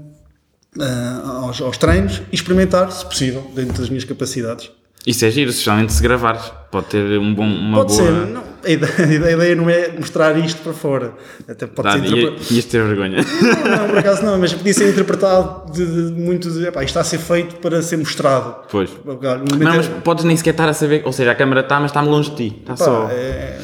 ah, 0.81 1.41
aos, 1.44 1.61
aos 1.61 1.79
treinos 1.79 2.23
e 2.32 2.35
experimentar, 2.35 2.91
se 2.93 3.05
possível, 3.05 3.50
dentro 3.55 3.79
das 3.79 3.88
minhas 3.88 4.05
capacidades. 4.05 4.70
Isso 5.06 5.25
é 5.25 5.31
giro, 5.31 5.50
especialmente 5.50 5.93
se 5.93 6.03
gravares. 6.03 6.53
Pode 6.70 6.87
ter 6.88 7.19
um 7.19 7.32
bom, 7.35 7.44
uma 7.47 7.79
Pode 7.79 7.97
boa. 7.97 8.05
ser, 8.05 8.12
não, 8.26 8.43
a, 8.62 8.69
ideia, 8.70 8.93
a 9.26 9.32
ideia 9.32 9.55
não 9.55 9.70
é 9.70 9.88
mostrar 9.97 10.37
isto 10.37 10.61
para 10.61 10.75
fora. 10.75 11.15
Até 11.49 11.67
pode 11.67 11.88
Verdade, 11.88 12.09
ser 12.11 12.17
ia- 12.17 12.23
interpre- 12.29 12.55
ias 12.55 12.65
ter 12.67 12.82
vergonha. 12.85 13.17
Não, 13.65 13.79
não, 13.79 13.88
por 13.88 13.99
acaso 13.99 14.23
não, 14.25 14.38
mas 14.38 14.53
podia 14.53 14.75
ser 14.75 14.91
interpretado 14.91 15.72
de, 15.72 15.87
de 16.10 16.20
muito 16.20 16.51
de, 16.51 16.67
epá, 16.67 16.81
isto 16.82 16.89
está 16.91 17.01
a 17.01 17.05
ser 17.05 17.19
feito 17.19 17.56
para 17.56 17.81
ser 17.81 17.96
mostrado. 17.96 18.55
Pois. 18.70 18.91
Não, 19.06 19.15
é- 19.72 19.77
mas 19.77 19.87
podes 20.05 20.25
nem 20.25 20.37
sequer 20.37 20.51
estar 20.51 20.69
a 20.69 20.75
saber. 20.75 21.03
Ou 21.06 21.13
seja, 21.13 21.31
a 21.31 21.34
câmera 21.34 21.60
está, 21.60 21.81
mas 21.81 21.91
está-me 21.91 22.08
longe 22.08 22.31
de 22.32 22.37
ti. 22.37 22.56
Está 22.60 22.75
Pá, 22.75 22.84
só. 22.84 23.08
é, 23.10 23.58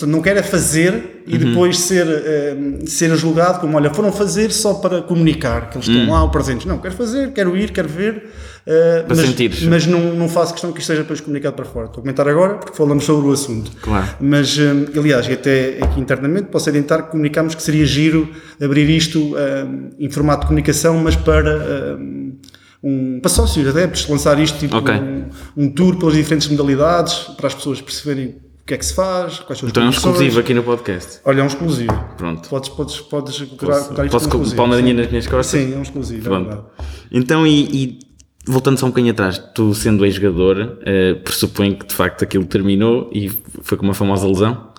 portanto, 0.00 0.16
não 0.16 0.22
quero 0.22 0.38
é 0.38 0.42
fazer 0.42 1.22
e 1.26 1.34
Uhum. 1.34 1.38
depois 1.50 1.78
ser, 1.78 2.06
é, 2.08 2.56
ser 2.86 3.14
julgado 3.16 3.60
como, 3.60 3.76
olha, 3.76 3.92
foram 3.94 4.10
fazer 4.10 4.50
só 4.50 4.74
para 4.74 5.02
comunicar 5.02 5.70
que 5.70 5.76
eles 5.78 5.88
estão 5.88 6.10
lá 6.10 6.22
ou 6.24 6.30
presentes. 6.30 6.66
Não, 6.66 6.78
quero 6.78 6.94
fazer, 6.94 7.32
quero 7.32 7.56
ir, 7.56 7.70
quero 7.70 7.88
ver, 7.88 8.24
Uhum. 8.66 9.06
Para 9.08 9.16
mas, 9.16 9.62
mas 9.62 9.86
não, 9.86 10.14
não 10.14 10.28
faço 10.28 10.52
questão 10.52 10.70
que 10.70 10.78
isto 10.80 10.90
esteja 10.90 11.02
depois 11.02 11.18
comunicado 11.20 11.56
para 11.56 11.64
fora. 11.64 11.86
Estou 11.86 12.00
a 12.00 12.02
comentar 12.02 12.28
agora 12.28 12.54
porque 12.56 12.76
falamos 12.76 13.04
sobre 13.04 13.26
o 13.26 13.32
assunto. 13.32 13.70
Claro. 13.80 14.06
Mas, 14.20 14.56
hum, 14.58 14.84
aliás, 14.96 15.26
e 15.26 15.32
até 15.32 15.78
aqui 15.82 15.98
internamente 15.98 16.48
posso 16.48 16.68
adiantar 16.68 17.04
que 17.04 17.10
comunicámos 17.10 17.54
que 17.54 17.62
seria 17.62 17.86
giro 17.86 18.28
abrir 18.62 18.88
isto 18.90 19.18
hum, 19.34 19.90
em 19.98 20.10
formato 20.10 20.42
de 20.42 20.46
comunicação, 20.48 20.98
mas 20.98 21.16
para, 21.16 21.96
hum, 21.98 22.36
um, 22.82 23.18
para 23.20 23.30
sócios, 23.30 23.66
adeptos, 23.66 24.06
lançar 24.08 24.38
isto 24.38 24.58
tipo 24.58 24.76
Ok. 24.76 24.94
um, 24.94 25.24
um 25.56 25.70
tour 25.70 25.96
pelas 25.98 26.14
diferentes 26.14 26.46
modalidades, 26.48 27.14
para 27.38 27.46
as 27.46 27.54
pessoas 27.54 27.80
perceberem 27.80 28.36
que 28.70 28.74
é 28.74 28.78
que 28.78 28.86
se 28.86 28.94
faz, 28.94 29.40
quais 29.40 29.58
são 29.58 29.66
as 29.66 29.70
Então 29.70 29.82
é 29.82 29.86
um 29.86 29.90
exclusivo 29.90 30.38
aqui 30.38 30.54
no 30.54 30.62
podcast. 30.62 31.18
Olha, 31.24 31.40
é 31.40 31.42
um 31.42 31.48
exclusivo. 31.48 32.04
Pronto. 32.16 32.48
Podes, 32.48 32.68
podes, 32.68 33.00
podes 33.00 33.36
colocar, 33.36 33.66
Posso, 33.66 33.84
colocar 33.86 34.08
posso 34.08 34.10
como 34.10 34.20
com 34.20 34.26
exclusivo, 34.26 34.56
palmadinha 34.56 34.90
sim. 34.90 35.00
nas 35.00 35.08
minhas 35.08 35.26
costas? 35.26 35.60
Sim, 35.60 35.74
é 35.74 35.76
um 35.76 35.82
exclusivo, 35.82 36.20
é 36.20 36.22
Pronto. 36.22 36.46
verdade. 36.46 36.66
Então, 37.10 37.44
e, 37.44 37.60
e 37.74 37.98
voltando 38.46 38.78
só 38.78 38.86
um 38.86 38.90
bocadinho 38.90 39.12
atrás, 39.12 39.38
tu 39.56 39.74
sendo 39.74 40.04
ex-jogador, 40.06 40.78
eh, 40.82 41.14
pressuponho 41.14 41.76
que 41.76 41.86
de 41.86 41.94
facto 41.94 42.22
aquilo 42.22 42.44
terminou 42.44 43.10
e 43.12 43.28
foi 43.62 43.76
com 43.76 43.84
uma 43.84 43.94
famosa 43.94 44.28
lesão? 44.28 44.69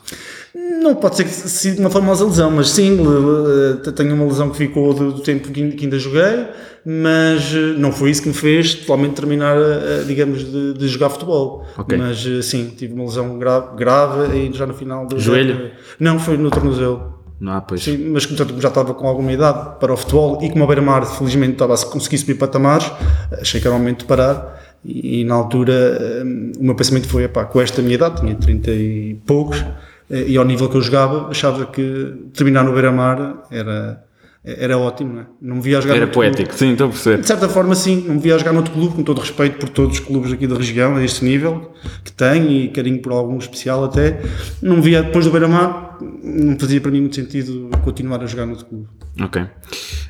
Não 0.82 0.96
pode 0.96 1.16
ser 1.16 1.24
que 1.24 1.30
seja 1.30 1.80
uma 1.80 1.90
famosa 1.90 2.26
lesão, 2.26 2.52
mas 2.52 2.70
sim, 2.72 2.98
le- 2.98 3.92
tenho 3.94 4.14
uma 4.14 4.26
lesão 4.26 4.50
que 4.50 4.58
ficou 4.58 4.94
do, 4.94 5.14
do 5.14 5.22
tempo 5.22 5.50
que 5.50 5.62
ainda 5.86 5.98
joguei, 5.98 6.48
mas 6.86 7.54
eh, 7.54 7.74
não 7.78 7.92
foi 7.92 8.10
isso 8.10 8.22
que 8.24 8.28
me 8.28 8.34
fez 8.34 8.74
totalmente 8.74 9.14
terminar, 9.14 9.56
eh, 9.58 10.04
digamos, 10.06 10.44
de, 10.44 10.74
de 10.74 10.88
jogar 10.90 11.10
futebol. 11.10 11.66
Ok. 11.78 11.98
Mas 11.98 12.26
eh, 12.26 12.42
sim, 12.42 12.74
tive 12.76 12.94
uma 12.94 13.06
lesão 13.06 13.38
grave, 13.40 13.78
grave 13.78 14.38
e 14.38 14.54
já 14.54 14.66
no 14.66 14.74
final 14.74 15.06
do. 15.08 15.18
Joelho? 15.20 15.72
Não, 16.00 16.20
foi 16.20 16.38
no 16.38 16.50
tornozelo. 16.50 17.20
Há, 17.48 17.62
pois. 17.62 17.82
Sim, 17.84 18.10
mas 18.10 18.26
portanto, 18.26 18.60
já 18.60 18.68
estava 18.68 18.94
com 18.94 19.08
alguma 19.08 19.32
idade 19.32 19.80
para 19.80 19.94
o 19.94 19.98
futebol 19.98 20.38
e 20.44 20.50
como 20.50 20.64
o 20.64 20.68
Beira-Mar 20.68 21.06
felizmente 21.06 21.54
estava 21.54 21.74
a 21.74 21.78
conseguir 21.86 22.18
subir 22.18 22.36
patamares, 22.36 22.92
achei 23.32 23.60
que 23.62 23.66
era 23.68 23.76
o 23.76 23.80
momento 23.80 24.00
de 24.00 24.06
parar 24.06 24.60
E, 24.86 25.22
e 25.22 25.24
na 25.24 25.36
altura 25.36 26.24
hum, 26.26 26.52
o 26.60 26.64
meu 26.66 26.76
pensamento 26.76 27.08
foi, 27.08 27.24
epá, 27.24 27.46
com 27.46 27.62
esta 27.62 27.82
minha 27.82 27.96
idade, 27.96 28.20
tinha 28.22 28.36
30 28.36 28.72
e 28.72 29.16
poucos, 29.26 29.60
eh, 29.60 29.66
e 30.12 30.36
ao 30.38 30.44
nível 30.46 30.68
que 30.70 30.76
eu 30.78 30.82
jogava, 30.82 31.30
achava 31.30 31.66
que 31.66 32.14
terminar 32.34 32.64
no 32.64 32.74
Beira-Mar 32.74 33.44
era, 33.50 34.04
era 34.44 34.78
ótimo, 34.78 35.14
não 35.14 35.22
é? 35.22 35.26
Não 35.42 35.56
me 35.58 35.62
via 35.62 35.78
a 35.78 35.82
jogar 35.82 35.96
Era 35.96 36.06
noutro 36.06 36.20
clube. 36.22 36.36
poético, 36.36 36.58
sim, 36.58 36.72
estou 36.72 36.88
a 36.88 36.90
perceber. 36.90 37.22
De 37.22 37.28
certa 37.28 37.48
forma, 37.48 37.76
sim, 37.76 38.04
não 38.08 38.16
me 38.16 38.22
via 38.22 38.36
a 38.36 38.38
jogar 38.38 38.52
noutro 38.54 38.74
clube, 38.74 38.96
com 38.96 39.04
todo 39.04 39.18
o 39.20 39.22
respeito 39.22 39.58
por 39.58 39.70
todos 39.70 40.00
os 40.00 40.06
clubes 40.06 40.34
aqui 40.34 40.48
da 40.48 40.56
região, 40.56 40.96
a 40.96 41.04
este 41.04 41.24
nível 41.24 41.72
que 42.04 42.12
tenho 42.12 42.50
e 42.52 42.68
carinho 42.70 43.02
por 43.02 43.12
algum 43.14 43.38
especial 43.38 43.84
até. 43.86 44.20
Não 44.62 44.78
me 44.78 44.82
via 44.82 45.02
depois 45.04 45.26
do 45.26 45.32
Beira-Mar, 45.32 45.91
não 46.24 46.58
fazia 46.60 46.80
para 46.82 46.92
mim 46.92 47.02
muito 47.02 47.16
sentido 47.16 47.70
continuar 47.84 48.22
a 48.24 48.26
jogar 48.26 48.46
noutro 48.46 48.66
clube. 48.66 48.88
Ok. 49.22 49.42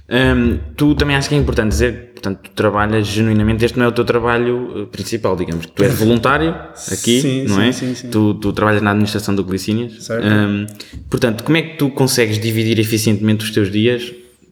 Hum, 0.09 0.59
tu 0.75 0.93
também 0.95 1.15
acho 1.15 1.29
que 1.29 1.35
é 1.35 1.37
importante 1.37 1.69
dizer, 1.69 2.11
portanto, 2.13 2.39
tu 2.43 2.51
trabalhas 2.51 3.07
genuinamente, 3.07 3.63
este 3.65 3.77
não 3.79 3.85
é 3.85 3.87
o 3.87 3.91
teu 3.91 4.03
trabalho 4.05 4.81
eh, 4.81 4.85
principal, 4.91 5.35
digamos, 5.35 5.65
que 5.65 5.71
tu 5.71 5.83
és 5.83 5.93
voluntário 5.93 6.49
aqui, 6.91 7.21
Sim, 7.21 7.45
não 7.47 7.55
sim, 7.55 7.67
é? 7.67 7.71
sim, 7.71 7.95
sim. 7.95 8.09
Tu, 8.09 8.33
tu 8.35 8.51
trabalhas 8.53 8.81
na 8.81 8.91
administração 8.91 9.33
do 9.33 9.43
Glicínias. 9.43 10.03
Certo. 10.03 10.25
Hum, 10.27 10.65
portanto, 11.09 11.43
como 11.43 11.57
é 11.57 11.61
que 11.61 11.77
tu 11.77 11.89
consegues 11.91 12.39
dividir 12.39 12.77
eficientemente 12.79 13.43
os 13.45 13.51
teus 13.51 13.71
dias 13.71 14.11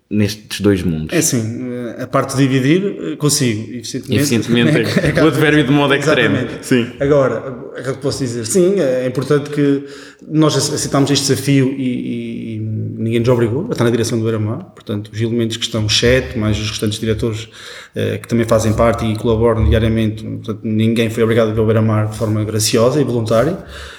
nestes 0.09 0.61
dois 0.61 0.81
mundos? 0.81 1.13
É 1.13 1.17
assim, 1.19 1.37
eh, 1.71 2.03
a 2.03 2.07
parte 2.07 2.35
de 2.35 2.47
dividir, 2.47 2.83
eh, 3.13 3.15
consigo, 3.17 3.61
eficientemente. 3.73 4.15
Eficientemente, 4.15 4.77
é- 5.19 5.23
o 5.23 5.27
advérbio 5.27 5.63
de 5.65 5.71
modo 5.71 5.93
extremo. 5.95 6.37
Sim. 6.61 6.87
Agora, 6.99 7.68
é 7.75 7.81
que 7.81 7.89
eu 7.89 7.95
posso 7.97 8.19
dizer, 8.19 8.45
sim, 8.45 8.79
é 8.79 9.05
importante 9.07 9.49
que 9.49 9.85
nós 10.27 10.55
aceitámos 10.55 11.09
este 11.11 11.27
desafio 11.27 11.73
e, 11.77 12.55
e 12.55 12.59
ninguém 12.59 13.19
nos 13.19 13.29
obrigou 13.29 13.67
a 13.69 13.71
estar 13.71 13.83
na 13.83 13.89
direção 13.89 14.17
do 14.17 14.23
Beira-Mar, 14.23 14.65
portanto, 14.75 15.09
os 15.13 15.21
elementos 15.21 15.57
que 15.57 15.63
estão, 15.63 15.87
sete, 15.87 16.37
mais 16.37 16.57
os 16.59 16.69
restantes 16.69 16.99
diretores 16.99 17.49
eh, 17.95 18.17
que 18.17 18.27
também 18.27 18.45
fazem 18.45 18.73
parte 18.73 19.05
e 19.05 19.15
colaboram 19.15 19.67
diariamente, 19.67 20.23
portanto, 20.23 20.59
ninguém 20.63 21.09
foi 21.09 21.23
obrigado 21.23 21.49
a 21.49 21.53
ver 21.53 21.61
o 21.61 21.65
Beira-Mar 21.65 22.07
de 22.07 22.17
forma 22.17 22.43
graciosa 22.43 23.01
e 23.01 23.03
voluntária. 23.03 23.57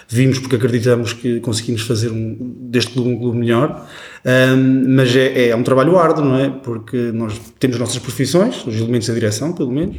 Vimos 0.09 0.39
porque 0.39 0.57
acreditamos 0.57 1.13
que 1.13 1.41
conseguimos 1.41 1.83
fazer 1.83 2.11
um, 2.11 2.37
deste 2.71 2.93
clube 2.93 3.11
um 3.11 3.19
clube 3.19 3.39
melhor. 3.39 3.87
Ahm, 4.25 4.95
mas 4.95 5.15
é, 5.15 5.49
é 5.49 5.57
um 5.57 5.63
trabalho 5.63 5.97
árduo, 5.99 6.25
não 6.25 6.37
é? 6.37 6.51
Porque 6.51 6.97
nós 7.13 7.41
temos 7.59 7.79
nossas 7.79 7.99
profissões, 7.99 8.67
os 8.67 8.77
elementos 8.77 9.09
da 9.09 9.15
direção, 9.15 9.53
pelo 9.53 9.71
menos, 9.71 9.97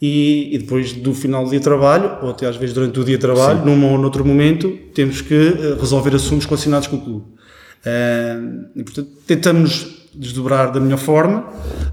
e, 0.00 0.54
e 0.54 0.58
depois 0.58 0.92
do 0.92 1.12
final 1.14 1.44
do 1.44 1.50
dia 1.50 1.58
de 1.58 1.64
trabalho, 1.64 2.18
ou 2.22 2.30
até 2.30 2.46
às 2.46 2.56
vezes 2.56 2.74
durante 2.74 2.98
o 3.00 3.04
dia 3.04 3.16
de 3.16 3.20
trabalho, 3.20 3.64
num 3.64 3.84
ou 3.90 3.98
noutro 3.98 4.24
momento, 4.24 4.70
temos 4.94 5.20
que 5.20 5.34
eh, 5.34 5.76
resolver 5.80 6.14
assuntos 6.14 6.46
relacionados 6.46 6.86
com 6.88 6.96
o 6.96 7.00
clube. 7.00 7.24
Ahm, 7.86 8.66
e, 8.76 8.84
portanto, 8.84 9.08
tentamos 9.26 9.98
desdobrar 10.14 10.72
da 10.72 10.80
melhor 10.80 10.98
forma. 10.98 11.46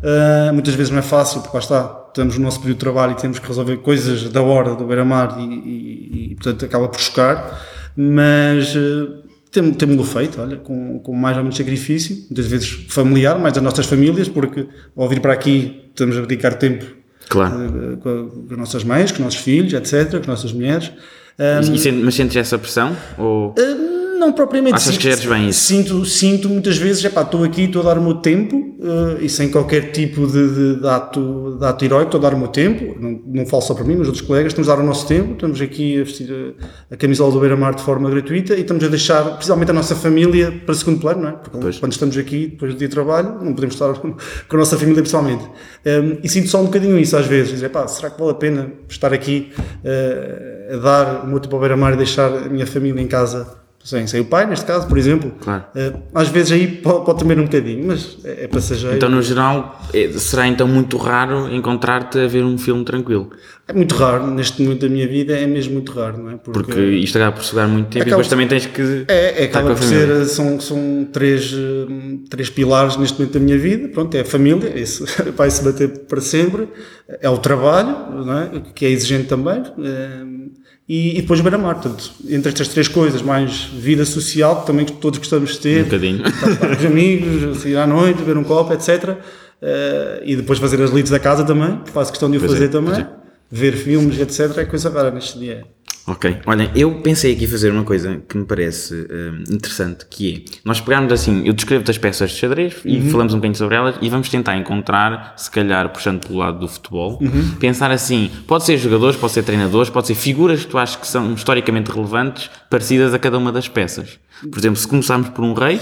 Ah, 0.04 0.52
muitas 0.54 0.74
vezes 0.74 0.92
não 0.92 1.00
é 1.00 1.04
fácil, 1.04 1.42
porque 1.42 1.56
lá 1.56 1.62
está, 1.62 2.06
estamos 2.08 2.38
no 2.38 2.44
nosso 2.44 2.60
período 2.60 2.78
de 2.78 2.82
trabalho 2.82 3.12
e 3.14 3.16
temos 3.16 3.40
que 3.40 3.48
resolver 3.48 3.78
coisas 3.78 4.30
da 4.30 4.42
hora 4.42 4.76
do 4.76 4.86
beira-mar 4.86 5.38
e, 5.40 5.44
e, 5.44 6.32
e, 6.32 6.36
portanto, 6.36 6.66
acaba 6.66 6.88
por 6.88 7.00
chocar. 7.00 7.62
Mas 7.96 8.74
tem- 9.52 9.74
temos-lo 9.74 10.04
feito, 10.04 10.42
olha, 10.42 10.58
com, 10.58 11.00
com 11.00 11.14
mais 11.14 11.38
ou 11.38 11.44
menos 11.44 11.56
sacrifício, 11.58 12.16
muitas 12.30 12.48
vezes 12.48 12.86
familiar, 12.90 13.38
mais 13.40 13.54
das 13.54 13.64
nossas 13.64 13.86
famílias, 13.86 14.28
porque 14.28 14.68
ao 14.96 15.08
vir 15.08 15.22
para 15.22 15.34
aqui 15.34 15.84
estamos 15.90 16.18
a 16.18 16.22
dedicar 16.22 16.56
tempo 16.56 16.86
Claro. 17.30 17.56
eh, 17.56 17.96
com, 18.02 18.46
as 18.52 18.58
nossas 18.58 18.84
mães, 18.84 19.12
com 19.12 19.18
os 19.20 19.24
nossos 19.26 19.40
filhos, 19.40 19.74
etc., 19.74 20.12
com 20.12 20.18
as 20.20 20.28
nossas 20.28 20.54
mulheres. 20.54 20.92
Ah, 21.38 21.60
E 21.62 21.78
sente- 21.78 22.02
mas 22.04 22.16
sentes 22.16 22.36
essa 22.38 22.58
pressão? 22.58 22.96
Ou... 23.18 23.54
não 24.20 24.34
propriamente. 24.34 24.76
Achas 24.76 24.98
que 24.98 25.04
geres 25.04 25.26
bem 25.26 25.50
isso? 25.50 25.66
Sinto, 25.66 26.06
sinto 26.06 26.50
muitas 26.50 26.78
vezes, 26.78 27.04
epá, 27.04 27.22
estou 27.22 27.44
aqui, 27.44 27.64
estou 27.64 27.82
a 27.82 27.86
dar 27.86 27.98
o 27.98 28.02
meu 28.02 28.16
tempo 28.16 28.76
eh, 28.82 29.26
e 29.26 29.30
sem 29.30 29.50
qualquer 29.50 29.92
tipo 29.92 30.26
de, 30.28 30.54
de, 30.54 30.80
de 30.82 30.88
ato, 30.88 31.58
de 31.60 31.66
ato 31.66 31.86
heróico, 31.86 32.08
estou 32.08 32.20
a 32.20 32.30
dar 32.30 32.34
o 32.34 32.38
meu 32.38 32.48
tempo. 32.48 32.96
Não, 33.00 33.22
não 33.26 33.46
falo 33.46 33.62
só 33.62 33.74
para 33.74 33.84
mim, 33.84 33.96
mas 33.96 34.08
outros 34.08 34.26
colegas, 34.26 34.52
estamos 34.52 34.70
a 34.70 34.76
dar 34.76 34.82
o 34.82 34.86
nosso 34.86 35.08
tempo. 35.08 35.34
Estamos 35.34 35.62
aqui 35.62 36.00
a 36.00 36.04
vestir 36.04 36.56
a, 36.90 36.94
a 36.94 36.98
camisola 36.98 37.32
do 37.32 37.40
Beira-Mar 37.40 37.76
de 37.76 37.82
forma 37.82 38.10
gratuita 38.10 38.56
e 38.56 38.62
estamos 38.62 38.84
a 38.84 38.88
deixar, 38.88 39.24
principalmente, 39.36 39.72
a 39.72 39.74
nossa 39.74 39.96
família 39.96 40.52
para 40.66 40.76
segundo 40.76 41.00
plano, 41.00 41.22
não 41.24 41.30
é? 41.30 41.32
Porque 41.34 41.58
Pois. 41.58 41.80
quando 41.80 41.92
estamos 41.92 42.18
aqui, 42.18 42.48
depois 42.48 42.74
do 42.74 42.78
dia 42.78 42.88
de 42.88 42.94
trabalho, 42.94 43.44
não 43.44 43.54
podemos 43.54 43.76
estar 43.76 43.94
com 44.00 44.56
a 44.56 44.58
nossa 44.58 44.78
família 44.78 45.02
pessoalmente. 45.02 45.44
Um, 45.86 46.18
e 46.24 46.30
sinto 46.30 46.50
só 46.50 46.62
um 46.62 46.66
bocadinho 46.66 46.98
isso 47.00 47.16
às 47.18 47.26
vezes. 47.26 47.54
Dizer, 47.54 47.70
pá, 47.70 47.88
será 47.88 48.10
que 48.10 48.20
vale 48.20 48.32
a 48.32 48.36
pena 48.36 48.72
estar 48.90 49.14
aqui 49.14 49.52
eh, 49.84 50.72
a 50.74 50.78
dar 50.78 51.24
o 51.24 51.28
meu 51.28 51.40
tempo 51.40 51.56
ao 51.56 51.60
Beira-Mar 51.60 51.94
e 51.94 51.98
deixar 51.98 52.32
a 52.32 52.50
minha 52.50 52.66
família 52.66 53.02
em 53.02 53.08
casa? 53.08 53.65
Sem, 53.86 54.08
sem 54.08 54.20
o 54.20 54.26
pai, 54.26 54.48
neste 54.48 54.66
caso, 54.66 54.88
por 54.88 54.98
exemplo. 54.98 55.32
Claro. 55.40 55.64
Eh, 55.76 55.94
às 56.16 56.28
vezes 56.30 56.52
aí 56.54 56.66
pode, 56.68 57.06
pode 57.06 57.20
tremer 57.20 57.40
um 57.40 57.44
bocadinho, 57.44 57.86
mas 57.86 58.18
é, 58.24 58.46
é 58.46 58.48
passageiro. 58.48 58.96
Então, 58.96 59.08
no 59.08 59.22
geral, 59.22 59.80
é- 59.94 60.10
será 60.14 60.48
então 60.48 60.68
muito 60.68 60.98
raro 60.98 61.48
encontrar-te 61.54 62.18
a 62.18 62.26
ver 62.26 62.44
um 62.44 62.58
filme 62.58 62.84
tranquilo? 62.84 63.30
É 63.68 63.74
muito 63.74 63.94
raro, 63.94 64.26
neste 64.26 64.60
momento 64.64 64.82
da 64.82 64.90
minha 64.90 65.08
vida, 65.08 65.38
é 65.38 65.46
mesmo 65.46 65.74
muito 65.74 65.92
raro, 65.92 66.18
não 66.18 66.32
é? 66.32 66.36
Porque 66.38 66.80
isto 66.82 67.16
acaba 67.18 67.34
por 67.36 67.44
sugar 67.44 67.68
muito 67.68 67.86
tempo 67.90 67.98
e 67.98 68.02
Acaba- 68.02 68.10
depois 68.10 68.28
também 68.28 68.48
tens 68.48 68.66
que 68.66 69.06
É, 69.08 69.44
é 69.44 69.46
acaba 69.46 69.76
por 69.76 69.84
ser, 69.84 70.26
são, 70.26 70.60
são 70.60 71.08
três, 71.14 71.54
três 72.28 72.50
pilares 72.50 72.98
neste 72.98 73.20
momento 73.20 73.34
da 73.34 73.40
minha 73.40 73.58
vida. 73.58 73.88
Pronto, 73.90 74.16
é 74.16 74.22
a 74.22 74.26
família, 74.26 74.72
esse 74.76 75.04
vai 75.36 75.50
se 75.52 75.64
bater 75.64 75.90
para 76.08 76.22
sempre. 76.22 76.68
É 77.22 77.30
o 77.30 77.38
trabalho, 77.38 78.24
não 78.26 78.38
é? 78.40 78.52
que 78.74 78.84
é 78.84 78.90
exigente 78.90 79.28
também. 79.28 79.62
hum, 79.78 80.45
E, 80.88 81.18
e 81.18 81.22
depois 81.22 81.40
o 81.40 81.44
beira-mar. 81.44 81.76
Portanto, 81.76 82.12
entre 82.30 82.50
estas 82.50 82.68
três 82.68 82.88
coisas, 82.88 83.22
mais 83.22 83.64
vida 83.74 84.06
social, 84.06 84.62
que 84.62 84.68
também 84.68 84.86
todos 84.86 85.18
gostamos 85.20 85.54
de 85.54 85.60
ter, 85.60 85.82
Um 85.82 85.84
bocadinho. 85.86 86.28
estar 86.28 86.58
com 86.58 86.76
os 86.76 86.86
amigos, 86.86 87.62
sair 87.62 87.78
à 87.78 87.88
noite, 87.88 88.18
beber 88.20 88.38
um 88.38 88.44
copo, 88.44 88.72
etc. 88.74 89.18
Eh, 89.62 90.22
e 90.26 90.36
depois 90.36 90.60
fazer 90.60 90.80
as 90.82 90.92
leads 90.92 91.10
da 91.10 91.20
casa 91.20 91.44
também, 91.44 91.80
que 91.84 91.90
faço 91.90 92.12
questão 92.12 92.30
de 92.30 92.38
o 92.38 92.40
Pois 92.40 92.52
é, 92.52 92.56
fazer 92.56 92.70
pois 92.70 92.86
também. 92.86 93.02
é. 93.02 93.08
Ver 93.50 93.74
filmes, 93.74 94.20
etc. 94.20 94.58
É 94.60 94.66
coisa 94.66 94.90
rara 94.90 95.10
neste 95.12 95.40
dia. 95.40 95.64
Ok, 96.08 96.38
olha, 96.46 96.72
eu 96.76 97.02
pensei 97.02 97.34
aqui 97.34 97.48
fazer 97.48 97.72
uma 97.72 97.84
coisa 97.84 98.22
que 98.30 98.38
me 98.38 98.46
parece 98.46 98.94
hum, 98.94 99.44
interessante, 99.52 100.06
que 100.08 100.46
é, 100.48 100.60
nós 100.64 100.80
pegarmos 100.80 101.12
assim, 101.12 101.42
eu 101.48 101.52
descrevo 101.54 101.84
as 101.90 101.98
peças 101.98 102.30
de 102.30 102.38
xadrez 102.38 102.76
e 102.86 103.02
falamos 103.10 103.34
um 103.34 103.38
bocadinho 103.38 103.58
sobre 103.58 103.76
elas 103.76 103.96
e 104.00 104.08
vamos 104.08 104.30
tentar 104.30 104.56
encontrar, 104.56 105.34
se 105.36 105.50
calhar 105.50 105.90
puxando 105.90 106.28
pelo 106.28 106.38
lado 106.38 106.60
do 106.60 106.68
futebol, 106.68 107.20
pensar 107.60 107.90
assim, 107.90 108.30
pode 108.46 108.66
ser 108.66 108.78
jogadores, 108.78 109.18
pode 109.18 109.34
ser 109.34 109.42
treinadores, 109.44 109.90
pode 109.90 110.06
ser 110.06 110.14
figuras 110.14 110.64
que 110.64 110.68
tu 110.70 110.78
achas 110.78 110.96
que 110.96 111.08
são 111.08 111.34
historicamente 111.34 111.90
relevantes, 111.90 112.52
parecidas 112.70 113.12
a 113.12 113.18
cada 113.18 113.40
uma 113.40 113.52
das 113.52 113.68
peças. 113.68 114.20
Por 114.52 114.60
exemplo, 114.60 114.78
se 114.78 114.88
começarmos 114.88 115.30
por 115.30 115.44
um 115.44 115.54
rei, 115.54 115.80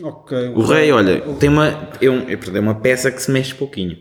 Ok. 0.00 0.52
o 0.54 0.62
rei, 0.62 0.92
olha, 0.92 1.20
tem 1.40 1.48
uma, 1.48 1.66
é, 2.00 2.08
um, 2.08 2.20
é, 2.28 2.38
é 2.54 2.60
uma 2.60 2.76
peça 2.76 3.10
que 3.10 3.20
se 3.20 3.32
mexe 3.32 3.52
pouquinho. 3.54 3.96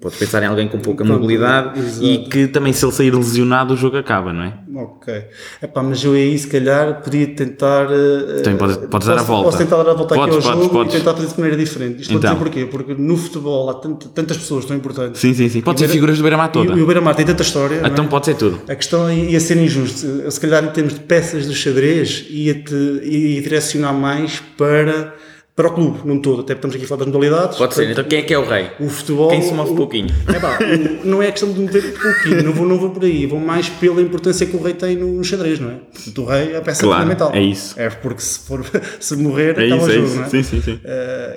Pode 0.00 0.16
pensar 0.16 0.42
em 0.42 0.46
alguém 0.46 0.66
com 0.66 0.78
pouca 0.80 1.04
mobilidade 1.04 1.78
exato. 1.78 2.04
e 2.04 2.18
que 2.28 2.48
também 2.48 2.72
se 2.72 2.84
ele 2.84 2.90
sair 2.92 3.14
lesionado 3.14 3.74
o 3.74 3.76
jogo 3.76 3.96
acaba, 3.96 4.32
não 4.32 4.42
é? 4.42 4.54
Ok. 4.74 5.14
Epá, 5.62 5.84
mas 5.84 6.02
eu 6.04 6.14
aí 6.14 6.36
se 6.36 6.48
calhar 6.48 7.00
podia 7.00 7.28
tentar. 7.28 7.86
eh, 7.88 8.40
Também 8.42 8.58
podes- 8.58 9.06
dar 9.06 9.18
a 9.20 9.22
volta. 9.22 9.44
Posso 9.44 9.58
tentar 9.58 9.76
dar 9.84 9.90
a 9.92 9.94
volta 9.94 10.16
Podes, 10.16 10.36
aqui 10.36 10.46
ao 10.48 10.52
podes, 10.52 10.62
jogo 10.64 10.74
podes. 10.74 10.94
e 10.94 10.98
tentar 10.98 11.14
fazer 11.14 11.28
de 11.32 11.40
maneira 11.40 11.56
diferente. 11.56 12.02
Isto 12.02 12.14
Então. 12.14 12.32
dizer 12.32 12.42
porquê? 12.44 12.66
Porque 12.66 12.94
no 12.94 13.16
futebol 13.16 13.70
há 13.70 13.74
tant- 13.74 14.06
tantas 14.12 14.36
pessoas 14.36 14.64
tão 14.64 14.76
importantes. 14.76 15.20
Sim, 15.20 15.32
sim, 15.32 15.48
sim. 15.48 15.60
Pode 15.60 15.78
ser 15.78 15.88
figuras 15.88 16.16
do 16.16 16.22
Beira-Mar 16.22 16.48
E, 16.48 16.52
toda. 16.52 16.74
o- 16.74 16.78
e 16.78 16.82
o 16.82 16.86
Beira-Mar 16.86 17.14
tem 17.14 17.24
tanta 17.24 17.42
história. 17.44 17.82
é? 17.84 17.86
Então 17.86 18.08
pode 18.08 18.26
ser 18.26 18.34
tudo. 18.34 18.60
A 18.68 18.74
questão 18.74 19.08
ia 19.12 19.38
ser 19.38 19.56
injusto. 19.58 20.04
Eu, 20.06 20.30
Se 20.30 20.40
calhar, 20.40 20.64
em 20.64 20.70
termos 20.70 20.94
de 20.94 21.00
peças 21.00 21.46
do 21.46 21.54
xadrez, 21.54 22.26
ia-te 22.28 22.74
ia 23.04 23.40
direcionar 23.40 23.92
mais 23.94 24.42
para, 24.58 25.14
para 25.56 25.68
o 25.68 25.72
clube, 25.72 26.00
num 26.04 26.20
todo. 26.20 26.42
Até 26.42 26.54
porque 26.54 26.66
estamos 26.68 26.76
aqui 26.76 26.84
a 26.84 26.88
falar 26.88 26.98
das 27.04 27.06
modalidades. 27.14 27.56
Pode 27.56 27.74
ser. 27.74 27.90
Então 27.90 28.04
quem 28.04 28.18
é 28.18 28.22
que 28.22 28.34
é 28.34 28.38
o 28.38 28.44
rei? 28.46 28.70
O 28.78 28.90
futebol. 28.90 29.30
Quem 29.30 29.40
se 29.40 29.54
move 29.54 29.72
o- 29.72 29.74
pouquinho? 29.74 30.08
É 30.28 30.38
pá, 30.38 30.58
o- 30.60 31.06
não 31.06 31.22
é 31.22 31.30
questão 31.32 31.50
de 31.50 31.58
mover 31.60 31.94
pouquinho, 31.98 32.42
não 32.42 32.52
vou, 32.52 32.66
não 32.66 32.78
vou 32.78 32.90
por 32.90 33.02
aí, 33.04 33.24
vou 33.26 33.40
mais 33.40 33.68
pela 33.70 34.02
importância 34.02 34.44
que 34.46 34.54
o 34.54 34.62
rei 34.62 34.74
tem 34.74 34.96
no, 34.96 35.08
no 35.14 35.24
xadrez, 35.24 35.58
não 35.58 35.70
é? 35.70 35.74
Portanto, 35.94 36.22
o 36.22 36.24
rei 36.26 36.52
é 36.52 36.56
a 36.58 36.60
peça 36.60 36.82
Claro, 36.82 37.02
fundamental. 37.02 37.30
é 37.34 37.40
isso. 37.40 37.74
É 37.80 37.88
porque 37.88 38.20
se, 38.20 38.38
for, 38.40 38.62
se 39.00 39.16
morrer, 39.16 39.58
É 39.58 39.64
acaba 39.66 39.76
isso, 39.76 39.86
o 39.86 39.90
é 39.90 39.94
jogo, 39.94 40.06
isso. 40.06 40.16
não 40.16 40.24
é? 40.24 40.28
Sim, 40.28 40.42
sim, 40.42 40.60
sim. 40.62 40.80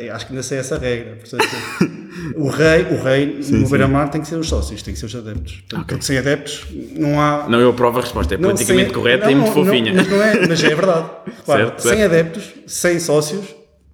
Eu 0.02 0.14
acho 0.16 0.26
que 0.28 0.34
ainda 0.34 0.44
sei 0.44 0.58
essa 0.58 0.78
regra. 0.78 1.18
Portanto, 1.22 1.48
o 2.36 2.50
rei, 2.50 2.82
o 2.92 3.02
rei 3.02 3.40
no 3.52 3.70
Beira-Mar 3.70 4.10
tem 4.10 4.20
que 4.20 4.28
ser 4.28 4.36
os 4.36 4.50
sócios, 4.50 4.82
tem 4.82 4.94
que 4.94 5.00
ser 5.00 5.06
os 5.06 5.16
adeptos. 5.16 5.64
Portanto, 5.70 5.88
Porque 5.88 6.04
sem 6.06 6.18
adeptos 6.18 6.66
não 6.98 7.22
há. 7.22 7.46
Não, 7.48 7.60
eu 7.62 7.70
aprovo 7.70 8.00
a 8.00 8.02
resposta. 8.02 8.34
É 8.36 8.38
não, 8.38 8.50
politicamente 8.50 8.88
sem- 8.88 8.94
correta 8.94 9.26
não, 9.26 9.32
e 9.32 9.36
muito 9.36 9.48
não, 9.58 9.66
fofinha. 9.66 9.94
Não, 9.94 10.04
mas, 10.04 10.10
não 10.12 10.22
é, 10.22 10.48
mas 10.48 10.62
é 10.64 10.70
verdade. 10.76 11.10
Claro, 11.46 11.62
Certo, 11.68 11.82
sem 11.82 11.92
certo. 11.98 12.06
adeptos, 12.14 12.44
sem 12.68 13.00
sócios, 13.00 13.46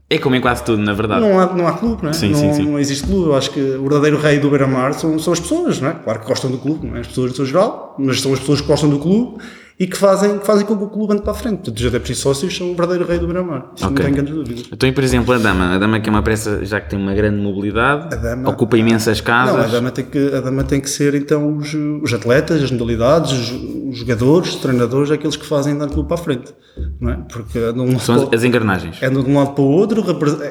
É 0.08 0.20
como 0.20 0.36
em 0.36 0.42
quase 0.42 0.64
tudo, 0.64 0.82
na 0.82 0.94
verdade. 0.94 1.22
não 1.22 1.40
há, 1.40 1.54
não 1.54 1.68
há 1.68 1.74
clube, 1.74 2.04
não 2.04 2.12
é? 2.12 2.14
Sim, 2.14 2.30
não, 2.30 2.40
sim, 2.40 2.54
sim. 2.54 2.64
não 2.64 2.80
existe 2.80 3.08
clube. 3.08 3.28
Eu 3.28 3.36
acho 3.36 3.50
que 3.50 3.60
o 3.60 3.82
verdadeiro 3.82 4.18
rei 4.20 4.38
do 4.38 4.50
Beira-Mar 4.50 4.94
são, 4.94 5.18
são 5.18 5.34
as 5.34 5.40
pessoas, 5.40 5.82
não 5.82 5.90
é? 5.90 5.94
Claro 5.94 6.20
que 6.20 6.28
gostam 6.28 6.52
do 6.52 6.60
clube, 6.60 6.88
não 6.88 6.96
é? 6.96 7.00
As 7.00 7.08
pessoas 7.08 7.32
do 7.32 7.36
seu 7.38 7.46
geral, 7.46 7.96
mas 7.98 8.22
são 8.22 8.32
as 8.32 8.40
pessoas 8.40 8.62
que 8.62 8.68
gostam 8.68 8.90
do 8.90 9.00
clube 9.00 9.42
e 9.78 9.86
que 9.88 9.98
fazem, 9.98 10.40
que 10.40 10.46
fazem 10.46 10.66
com 10.66 10.78
que 10.78 10.84
o 10.86 10.88
clube 10.88 11.12
ande 11.14 11.22
para 11.22 11.32
a 11.32 11.36
frente. 11.36 11.56
Portanto, 11.58 11.78
os 11.78 11.86
adeptos 11.86 12.12
e 12.12 12.16
sócios 12.16 12.56
são 12.56 12.72
o 12.72 12.76
verdadeiro 12.76 13.06
rei 13.10 13.20
do 13.20 13.26
Beira-Mar. 13.28 13.72
Isso 13.76 13.86
Ok. 13.86 13.90
não 13.90 13.96
tenho 13.96 14.14
grandes 14.16 14.34
dúvidas. 14.34 14.70
Então, 14.72 14.88
e 14.88 14.92
por 14.94 15.04
exemplo, 15.04 15.34
a 15.34 15.38
dama. 15.38 15.76
A 15.76 15.78
dama 15.78 16.00
que 16.00 16.08
é 16.08 16.12
uma 16.12 16.22
peça 16.24 16.64
já 16.64 16.80
que 16.80 16.90
tem 16.90 16.98
uma 16.98 17.14
grande 17.14 17.38
mobilidade, 17.42 18.16
dama- 18.22 18.50
ocupa 18.50 18.78
imensas 18.78 19.20
casas. 19.20 19.54
Não, 19.56 19.64
a 19.64 19.68
dama, 19.68 19.92
tem 19.92 20.06
que, 20.06 20.34
a 20.34 20.40
dama 20.40 20.64
tem 20.64 20.80
que 20.80 20.90
ser 20.90 21.14
então 21.16 21.58
os, 21.58 21.74
os 22.02 22.14
atletas, 22.14 22.64
as 22.64 22.72
modalidades, 22.72 23.32
os, 23.34 23.52
os 23.90 23.98
jogadores, 23.98 24.50
os 24.50 24.56
treinadores, 24.62 25.12
aqueles 25.12 25.36
que 25.36 25.46
fazem 25.46 25.74
andar 25.74 25.88
o 25.88 25.92
clube 25.92 26.08
para 26.08 26.22
a 26.22 26.24
frente, 26.24 26.54
não 27.02 27.12
é? 27.12 27.18
Porque 27.30 27.60
de 27.74 27.80
um 27.82 28.00
São 28.00 28.16
lado 28.16 28.28
as, 28.30 28.40
as 28.40 28.44
engrenagens. 28.46 29.04
andam 29.04 29.24
de 29.24 29.30
um 29.30 29.38
lado 29.38 29.52
para 29.56 29.62
o 29.64 29.68
outro, 29.68 30.06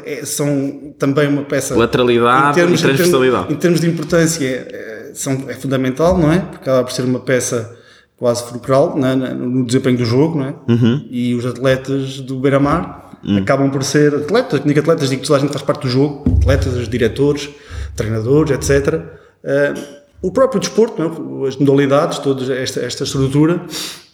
é- 0.04 0.22
são 0.24 0.92
também 0.98 1.26
uma 1.28 1.44
peça 1.44 1.74
Lateralidade 1.74 2.46
e 2.46 2.50
em 2.50 2.54
termos- 2.54 2.80
transversalidade. 2.82 3.44
Em 3.52 3.56
termos, 3.56 3.56
em 3.56 3.58
termos 3.58 3.80
de 3.80 3.86
importância, 3.88 4.46
eh, 4.70 5.10
são, 5.14 5.32
é 5.48 5.54
fundamental, 5.54 6.18
não 6.18 6.30
é? 6.30 6.40
Porque 6.40 6.56
acaba 6.56 6.84
por 6.84 6.92
ser 6.92 7.02
uma 7.06 7.20
peça 7.20 7.74
quase 8.16 8.44
fulcral 8.44 8.96
né, 8.96 9.14
no 9.14 9.64
desempenho 9.64 9.98
do 9.98 10.04
jogo, 10.04 10.38
não 10.38 10.46
é? 10.46 10.54
Uhum. 10.68 11.06
E 11.10 11.34
os 11.34 11.44
atletas 11.44 12.20
do 12.20 12.36
Beira-Mar 12.36 13.04
acabam 13.38 13.70
por 13.70 13.82
ser 13.82 14.14
atletas, 14.14 14.62
digo 14.64 14.80
atletas, 14.80 15.08
digo 15.08 15.22
que 15.22 15.26
toda 15.26 15.38
a 15.38 15.40
gente 15.40 15.52
faz 15.52 15.62
parte 15.62 15.82
do 15.82 15.88
jogo, 15.88 16.24
atletas, 16.40 16.88
diretores, 16.88 17.50
treinadores, 17.96 18.50
etc. 18.52 18.94
Uh, 18.94 20.04
o 20.20 20.30
próprio 20.30 20.60
desporto, 20.60 21.00
não 21.00 21.44
é? 21.44 21.48
as 21.48 21.56
modalidades, 21.56 22.18
toda 22.18 22.54
esta, 22.54 22.80
esta 22.80 23.04
estrutura, 23.04 23.64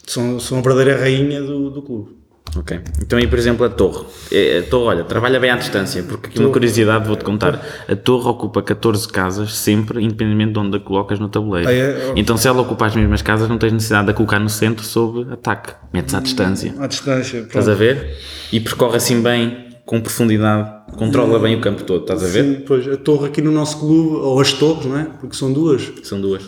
são, 0.07 0.41
são 0.41 0.59
a 0.59 0.61
verdadeira 0.61 1.01
rainha 1.01 1.41
do, 1.43 1.71
do 1.71 1.83
clube. 1.83 2.20
Ok. 2.57 2.81
Então 3.01 3.19
aí, 3.19 3.27
por 3.27 3.39
exemplo, 3.39 3.65
a 3.65 3.69
torre. 3.69 4.05
É, 4.33 4.59
A 4.59 4.63
torre, 4.63 4.97
olha, 4.97 5.05
trabalha 5.05 5.39
bem 5.39 5.51
à 5.51 5.57
distância, 5.57 6.03
porque 6.03 6.29
aqui 6.29 6.39
uma 6.41 6.51
curiosidade 6.51 7.07
vou-te 7.07 7.25
contar. 7.25 7.65
A 7.89 7.95
torre 7.97 8.29
ocupa 8.29 8.63
14 8.63 9.09
casas, 9.09 9.57
sempre, 9.57 10.03
independentemente 10.03 10.53
de 10.53 10.59
onde 10.59 10.77
a 10.77 10.81
colocas 10.81 11.19
no 11.19 11.29
tabuleiro. 11.29 11.69
Ah, 11.69 11.73
é? 11.73 12.13
Então 12.17 12.37
se 12.37 12.49
ela 12.49 12.61
ocupa 12.61 12.87
as 12.87 12.97
mesmas 12.97 13.23
casas, 13.23 13.49
não 13.49 13.59
tens 13.59 13.73
necessidade 13.73 14.07
de 14.07 14.11
a 14.11 14.15
colocar 14.15 14.39
no 14.39 14.49
centro 14.49 14.85
sob 14.85 15.33
ataque. 15.33 15.73
Metes 15.93 16.15
à 16.15 16.21
distância. 16.21 16.75
À 16.79 16.87
distância. 16.87 17.39
Estás 17.39 17.65
pronto. 17.65 17.71
a 17.71 17.75
ver? 17.75 18.17
E 18.53 18.59
percorre 18.59 18.97
assim 18.97 19.23
bem, 19.23 19.70
com 19.85 20.01
profundidade, 20.01 20.71
controla 20.97 21.39
bem 21.39 21.57
o 21.57 21.61
campo 21.61 21.83
todo, 21.83 22.03
estás 22.03 22.23
a 22.23 22.27
ver? 22.27 22.45
Sim, 22.45 22.63
pois, 22.67 22.87
a 22.87 22.97
torre 22.97 23.27
aqui 23.27 23.43
no 23.43 23.51
nosso 23.51 23.79
clube, 23.79 24.17
ou 24.17 24.41
as 24.41 24.53
torres, 24.53 24.87
não 24.87 24.99
é? 24.99 25.05
Porque 25.21 25.35
são 25.37 25.53
duas. 25.53 25.91
São 26.03 26.21
duas. 26.21 26.43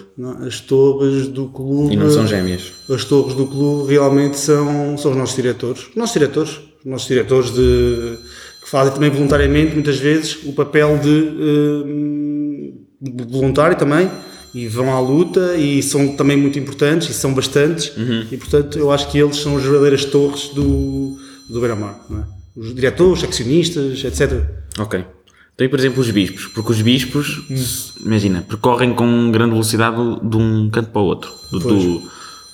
As 0.47 0.61
torres 0.61 1.29
do 1.29 1.49
clube. 1.49 1.95
E 1.95 1.97
não 1.97 2.11
são 2.11 2.27
gêmeas. 2.27 2.73
As 2.89 3.05
torres 3.05 3.35
do 3.35 3.47
clube 3.47 3.93
realmente 3.93 4.39
são, 4.39 4.97
são 4.97 5.11
os 5.11 5.17
nossos 5.17 5.35
diretores. 5.35 5.89
Os 5.89 5.97
nossos 5.97 6.13
diretores. 6.15 6.61
Os 6.81 6.91
nossos 6.91 7.09
diretores 7.09 7.51
de, 7.51 8.19
que 8.63 8.69
fazem 8.69 8.93
também 8.93 9.11
voluntariamente, 9.11 9.75
muitas 9.75 9.99
vezes, 9.99 10.39
o 10.45 10.53
papel 10.53 10.99
de, 10.99 11.29
eh, 11.41 13.11
de 13.11 13.25
voluntário 13.33 13.77
também. 13.77 14.11
E 14.55 14.69
vão 14.69 14.95
à 14.95 15.01
luta 15.01 15.57
e 15.57 15.83
são 15.83 16.15
também 16.15 16.37
muito 16.37 16.59
importantes 16.59 17.09
e 17.09 17.15
são 17.15 17.33
bastantes. 17.33 17.91
E 18.31 18.37
portanto, 18.37 18.79
eu 18.79 18.93
acho 18.93 19.11
que 19.11 19.19
eles 19.19 19.37
são 19.37 19.57
as 19.57 19.63
verdadeiras 19.63 20.05
torres 20.05 20.49
do, 20.49 21.17
do 21.49 21.59
Beira-Mar. 21.59 22.05
não 22.11 22.21
é? 22.21 22.42
Os 22.55 22.75
diretores, 22.75 23.21
seccionistas, 23.21 24.05
etc. 24.05 24.43
Ok. 24.79 25.05
Então, 25.55 25.67
e, 25.67 25.69
por 25.69 25.79
exemplo, 25.79 26.01
os 26.01 26.11
bispos. 26.11 26.47
Porque 26.47 26.73
os 26.73 26.81
bispos, 26.81 27.47
imagina, 28.05 28.45
percorrem 28.47 28.95
com 28.95 29.31
grande 29.31 29.53
velocidade 29.53 29.97
de 30.23 30.37
um 30.37 30.71
canto 30.71 30.91
para 30.91 31.03
o 31.03 31.05
outro, 31.05 31.31
do, 31.51 31.59
do, 31.59 32.03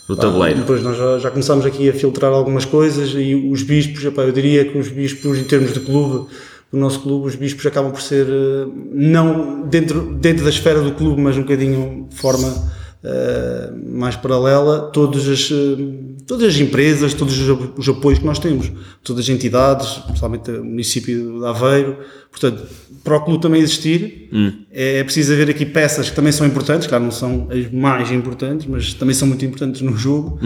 do 0.08 0.16
tabuleiro. 0.16 0.60
Depois 0.60 0.82
nós 0.82 0.96
já, 0.96 1.18
já 1.18 1.30
começámos 1.30 1.64
aqui 1.64 1.88
a 1.88 1.92
filtrar 1.92 2.32
algumas 2.32 2.64
coisas 2.64 3.10
e 3.14 3.34
os 3.34 3.62
bispos, 3.62 4.04
epá, 4.04 4.22
eu 4.22 4.32
diria 4.32 4.64
que 4.64 4.76
os 4.76 4.88
bispos, 4.88 5.38
em 5.38 5.44
termos 5.44 5.72
de 5.72 5.80
clube, 5.80 6.28
do 6.72 6.78
nosso 6.78 7.00
clube, 7.00 7.28
os 7.28 7.36
bispos 7.36 7.64
acabam 7.66 7.92
por 7.92 8.02
ser, 8.02 8.26
eh, 8.26 8.66
não 8.92 9.62
dentro, 9.62 10.14
dentro 10.14 10.44
da 10.44 10.50
esfera 10.50 10.82
do 10.82 10.92
clube, 10.92 11.20
mas 11.20 11.36
um 11.36 11.42
bocadinho 11.42 12.06
de 12.10 12.16
forma 12.16 12.70
eh, 13.02 13.70
mais 13.86 14.16
paralela, 14.16 14.90
todas 14.92 15.28
as, 15.28 15.50
todas 16.28 16.54
as 16.54 16.60
empresas, 16.60 17.12
todos 17.14 17.36
os, 17.40 17.50
ap- 17.50 17.76
os 17.78 17.88
apoios 17.88 18.20
que 18.20 18.26
nós 18.26 18.38
temos, 18.38 18.70
todas 19.02 19.24
as 19.24 19.28
entidades, 19.30 19.88
principalmente 20.04 20.50
o 20.52 20.62
município 20.64 21.40
de 21.40 21.46
Aveiro, 21.46 21.96
portanto, 22.30 22.62
para 23.02 23.16
o 23.16 23.20
clube 23.24 23.40
também 23.42 23.60
existir, 23.62 24.28
é, 24.70 24.98
é 24.98 25.04
preciso 25.04 25.32
haver 25.32 25.48
aqui 25.50 25.64
peças 25.64 26.10
que 26.10 26.14
também 26.14 26.30
são 26.30 26.46
importantes, 26.46 26.86
claro, 26.86 27.02
não 27.02 27.10
são 27.10 27.48
as 27.50 27.72
mais 27.72 28.12
importantes, 28.12 28.66
mas 28.66 28.92
também 28.94 29.14
são 29.14 29.26
muito 29.26 29.44
importantes 29.44 29.80
no 29.80 29.96
jogo, 29.96 30.38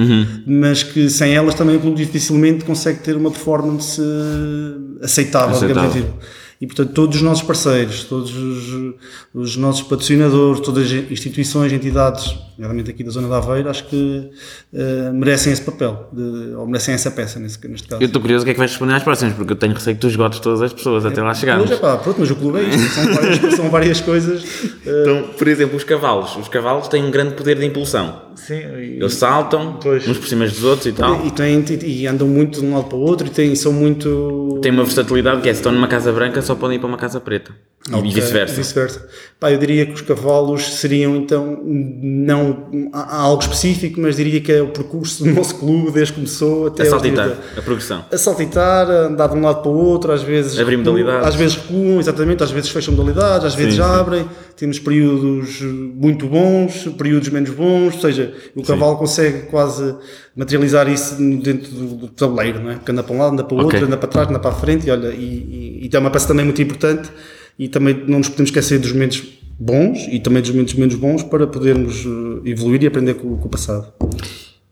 mas 0.47 0.83
que 0.85 1.11
sem 1.11 1.35
elas 1.35 1.55
também 1.55 1.77
o 1.77 1.81
clube 1.81 1.97
dificilmente 1.97 2.65
consegue 2.65 3.01
ter 3.01 3.17
uma 3.17 3.31
performance 3.31 4.01
eh, 4.01 5.05
aceitável, 5.05 5.59
digamos 5.59 5.83
Aceitável. 5.83 6.03
assim. 6.19 6.27
E, 6.61 6.67
portanto, 6.67 6.93
todos 6.93 7.17
os 7.17 7.23
nossos 7.23 7.43
parceiros, 7.43 8.05
todos 8.05 8.33
os, 8.37 8.95
os 9.35 9.57
nossos 9.57 9.83
patrocinadores, 9.83 10.61
todas 10.61 10.85
as 10.87 11.11
instituições, 11.11 11.73
entidades, 11.73 12.37
nomeadamente 12.62 12.90
aqui 12.90 13.02
da 13.02 13.11
zona 13.11 13.28
da 13.28 13.38
Aveiro, 13.38 13.69
acho 13.69 13.85
que 13.87 14.31
eh, 14.73 15.11
merecem 15.12 15.52
esse 15.52 15.62
papel, 15.62 16.09
de, 16.12 16.54
ou 16.54 16.66
merecem 16.66 16.95
essa 16.95 17.11
peça, 17.11 17.38
nesse, 17.40 17.59
neste 17.69 17.88
caso. 17.88 18.00
Eu 18.02 18.07
estou 18.07 18.21
curioso 18.23 18.42
o 18.42 18.45
que 18.45 18.50
é 18.50 18.54
que 18.54 18.59
vais 18.59 18.71
responder 18.71 18.95
às 18.95 19.02
próximas, 19.02 19.35
porque 19.35 19.52
eu 19.52 19.57
tenho 19.57 19.75
receio 19.75 19.97
que 19.97 20.00
tu 20.00 20.07
esgotes 20.09 20.38
todas 20.40 20.62
as 20.62 20.73
pessoas 20.73 21.04
até 21.04 21.21
lá 21.23 21.35
chegarmos. 21.35 21.64
Hoje, 21.64 21.75
é 21.75 21.76
pá, 21.76 21.97
pronto, 21.97 22.16
mas 22.21 22.31
o 22.31 22.37
clube 22.37 22.59
é 22.61 22.62
isto, 22.62 22.81
são 22.95 23.12
várias, 23.14 23.38
são 23.57 23.71
várias 23.71 24.00
coisas. 24.00 24.45
eh, 24.87 25.02
Então, 25.02 25.28
por 25.37 25.49
exemplo, 25.49 25.76
os 25.76 25.85
cavalos. 25.85 26.37
Os 26.37 26.49
cavalos 26.49 26.88
têm 26.88 27.05
um 27.05 27.11
grande 27.11 27.35
poder 27.35 27.59
de 27.59 27.66
impulsão. 27.66 28.22
sim, 28.37 28.55
e- 28.55 28.98
Eles 29.01 29.14
saltam 29.14 29.79
Pois. 29.83 30.07
uns 30.07 30.18
por 30.18 30.29
cima 30.29 30.46
dos 30.46 30.62
outros 30.64 30.87
e 30.87 30.92
tal. 30.92 31.27
E, 31.27 31.31
têm, 31.31 31.64
e 31.85 32.07
andam 32.07 32.29
muito 32.29 32.61
de 32.61 32.66
um 32.66 32.75
lado 32.75 32.87
para 32.87 32.96
o 32.96 33.01
outro 33.01 33.27
e 33.27 33.31
têm, 33.31 33.55
são 33.55 33.72
muito. 33.72 34.59
Tem 34.62 34.70
uma 34.70 34.85
versatilidade 34.85 35.40
que 35.42 35.48
é, 35.48 35.53
se 35.53 35.61
estão 35.61 35.72
numa 35.72 35.88
casa 35.88 36.12
branca, 36.12 36.40
só 36.42 36.55
podem 36.55 36.77
ir 36.77 36.79
para 36.81 36.88
uma 36.88 36.96
casa 36.98 37.20
preta. 37.20 37.51
E 37.90 37.94
Ok, 37.94 38.12
vice-versa. 38.12 38.55
vice-versa. 38.55 39.09
Pá, 39.40 39.51
eu 39.51 39.59
diria 39.59 39.85
que 39.87 39.92
os 39.94 40.03
cavalos 40.03 40.75
seriam 40.77 41.16
então, 41.16 41.61
não 41.64 42.52
há 42.93 43.17
algo 43.17 43.43
específico, 43.43 44.01
mas 44.01 44.17
diria 44.17 44.41
que 44.41 44.53
é 44.53 44.62
o 44.62 44.69
percurso 44.69 45.25
do 45.25 45.31
nosso 45.35 45.55
clube 45.57 45.91
desde 45.91 46.12
que 46.12 46.21
começou 46.21 46.67
até 46.69 46.83
A 46.83 46.87
aos 46.87 46.91
saltitar, 46.91 47.29
30. 47.31 47.61
a 47.61 47.62
progressão. 47.62 48.05
A 48.11 48.19
saltitar, 48.19 48.91
a 48.91 49.07
andar 49.07 49.29
de 49.29 49.37
um 49.37 49.43
lado 49.43 49.62
para 49.62 49.71
o 49.71 49.75
outro, 49.75 50.12
às 50.12 50.23
vezes. 50.23 50.59
Abrir 50.59 50.77
modalidades. 50.77 51.29
Às 51.29 51.35
vezes 51.35 51.57
recuam, 51.57 52.01
exatamente, 52.01 52.43
às 52.43 52.51
vezes 52.51 52.71
fecham 52.71 52.95
modalidades, 52.95 53.47
às 53.47 53.55
vezes 53.55 53.75
sim. 53.75 53.81
abrem. 53.81 54.27
Temos 54.57 54.79
períodos 54.79 55.61
muito 55.62 56.27
bons, 56.27 56.87
períodos 56.97 57.29
menos 57.31 57.51
bons, 57.51 57.95
ou 57.95 58.01
seja, 58.01 58.33
o 58.55 58.62
cavalo 58.62 58.97
consegue 58.97 59.47
quase 59.47 59.95
materializar 60.37 60.88
isso 60.88 61.17
dentro 61.17 61.71
do, 61.73 61.87
do 61.97 62.09
tabuleiro, 62.09 62.61
não 62.61 62.71
é? 62.71 62.75
Porque 62.75 62.93
anda 62.93 63.03
para 63.03 63.15
um 63.15 63.19
lado, 63.19 63.33
anda 63.33 63.45
para 63.45 63.55
o 63.55 63.59
Ok. 63.61 63.65
outro, 63.73 63.87
anda 63.87 63.97
para 63.97 64.09
trás, 64.09 64.29
anda 64.29 64.38
para 64.38 64.51
a 64.51 64.55
frente 64.55 64.87
e 64.87 64.91
olha, 64.91 65.09
e, 65.09 65.81
e, 65.81 65.81
e 65.85 65.88
tem 65.88 65.99
uma 65.99 66.11
peça 66.11 66.29
também 66.29 66.45
muito 66.45 66.61
importante 66.62 67.11
e 67.59 67.69
também 67.69 68.05
não 68.07 68.19
nos 68.19 68.29
podemos 68.29 68.51
esquecer 68.51 68.79
dos 68.79 68.93
momentos 68.93 69.23
bons 69.59 70.07
e 70.11 70.19
também 70.21 70.43
dos 70.43 70.51
momentos 70.51 70.75
menos 70.75 70.95
bons 70.95 71.23
para 71.23 71.47
podermos 71.47 72.05
eh, 72.07 72.51
evoluir 72.51 72.83
e 72.83 72.87
aprender 72.87 73.15
com, 73.15 73.37
com 73.37 73.47
o 73.47 73.51
passado. 73.51 73.93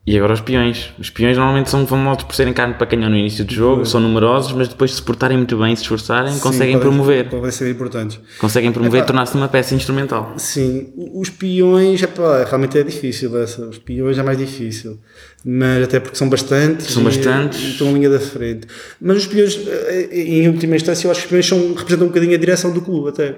E 0.06 0.16
agora 0.16 0.32
os 0.32 0.40
peões. 0.40 0.90
Os 0.98 1.10
peões 1.10 1.36
normalmente 1.36 1.68
são 1.70 1.86
famosos 1.86 2.24
por 2.24 2.34
serem 2.34 2.52
carne 2.54 2.74
para 2.74 2.86
canhão 2.86 3.08
no 3.10 3.16
início 3.16 3.44
do 3.44 3.52
jogo, 3.52 3.84
são 3.84 4.00
numerosos, 4.00 4.50
mas 4.52 4.66
depois 4.66 4.90
de 4.90 4.96
se 4.96 5.02
portarem 5.02 5.36
muito 5.36 5.56
bem 5.58 5.76
se 5.76 5.82
esforçarem, 5.82 6.36
conseguem 6.38 6.72
Sim, 6.74 6.78
podem- 6.80 6.88
promover. 6.88 7.28
Podem 7.28 7.50
ser 7.50 7.70
importantes. 7.70 8.18
Conseguem 8.38 8.72
promover 8.72 9.02
e 9.02 9.06
tornar-se 9.06 9.36
uma 9.36 9.46
peça 9.46 9.74
instrumental. 9.74 10.32
Sim, 10.36 10.88
os 11.14 11.28
peões, 11.28 12.02
epá, 12.02 12.44
realmente 12.44 12.78
é 12.78 12.82
difícil 12.82 13.36
essa. 13.38 13.64
Os 13.66 13.78
peões 13.78 14.18
é 14.18 14.22
mais 14.22 14.38
difícil. 14.38 14.98
Mas 15.44 15.84
até 15.84 16.00
porque 16.00 16.16
são 16.16 16.28
bastantes. 16.30 16.86
São 16.86 17.04
bastantes. 17.04 17.60
E 17.60 17.70
estão 17.72 17.86
na 17.88 17.92
linha 17.98 18.10
da 18.10 18.18
frente. 18.20 18.66
Mas 19.00 19.18
os 19.18 19.26
peões, 19.26 19.60
eh, 19.68 20.08
em 20.12 20.48
última 20.48 20.74
instância, 20.74 21.06
eu 21.06 21.10
acho 21.12 21.20
que 21.20 21.26
os 21.26 21.30
peões 21.30 21.46
são, 21.46 21.74
representam 21.74 22.06
um 22.06 22.08
bocadinho 22.08 22.34
a 22.34 22.38
direção 22.38 22.72
do 22.72 22.80
clube, 22.80 23.10
até. 23.10 23.36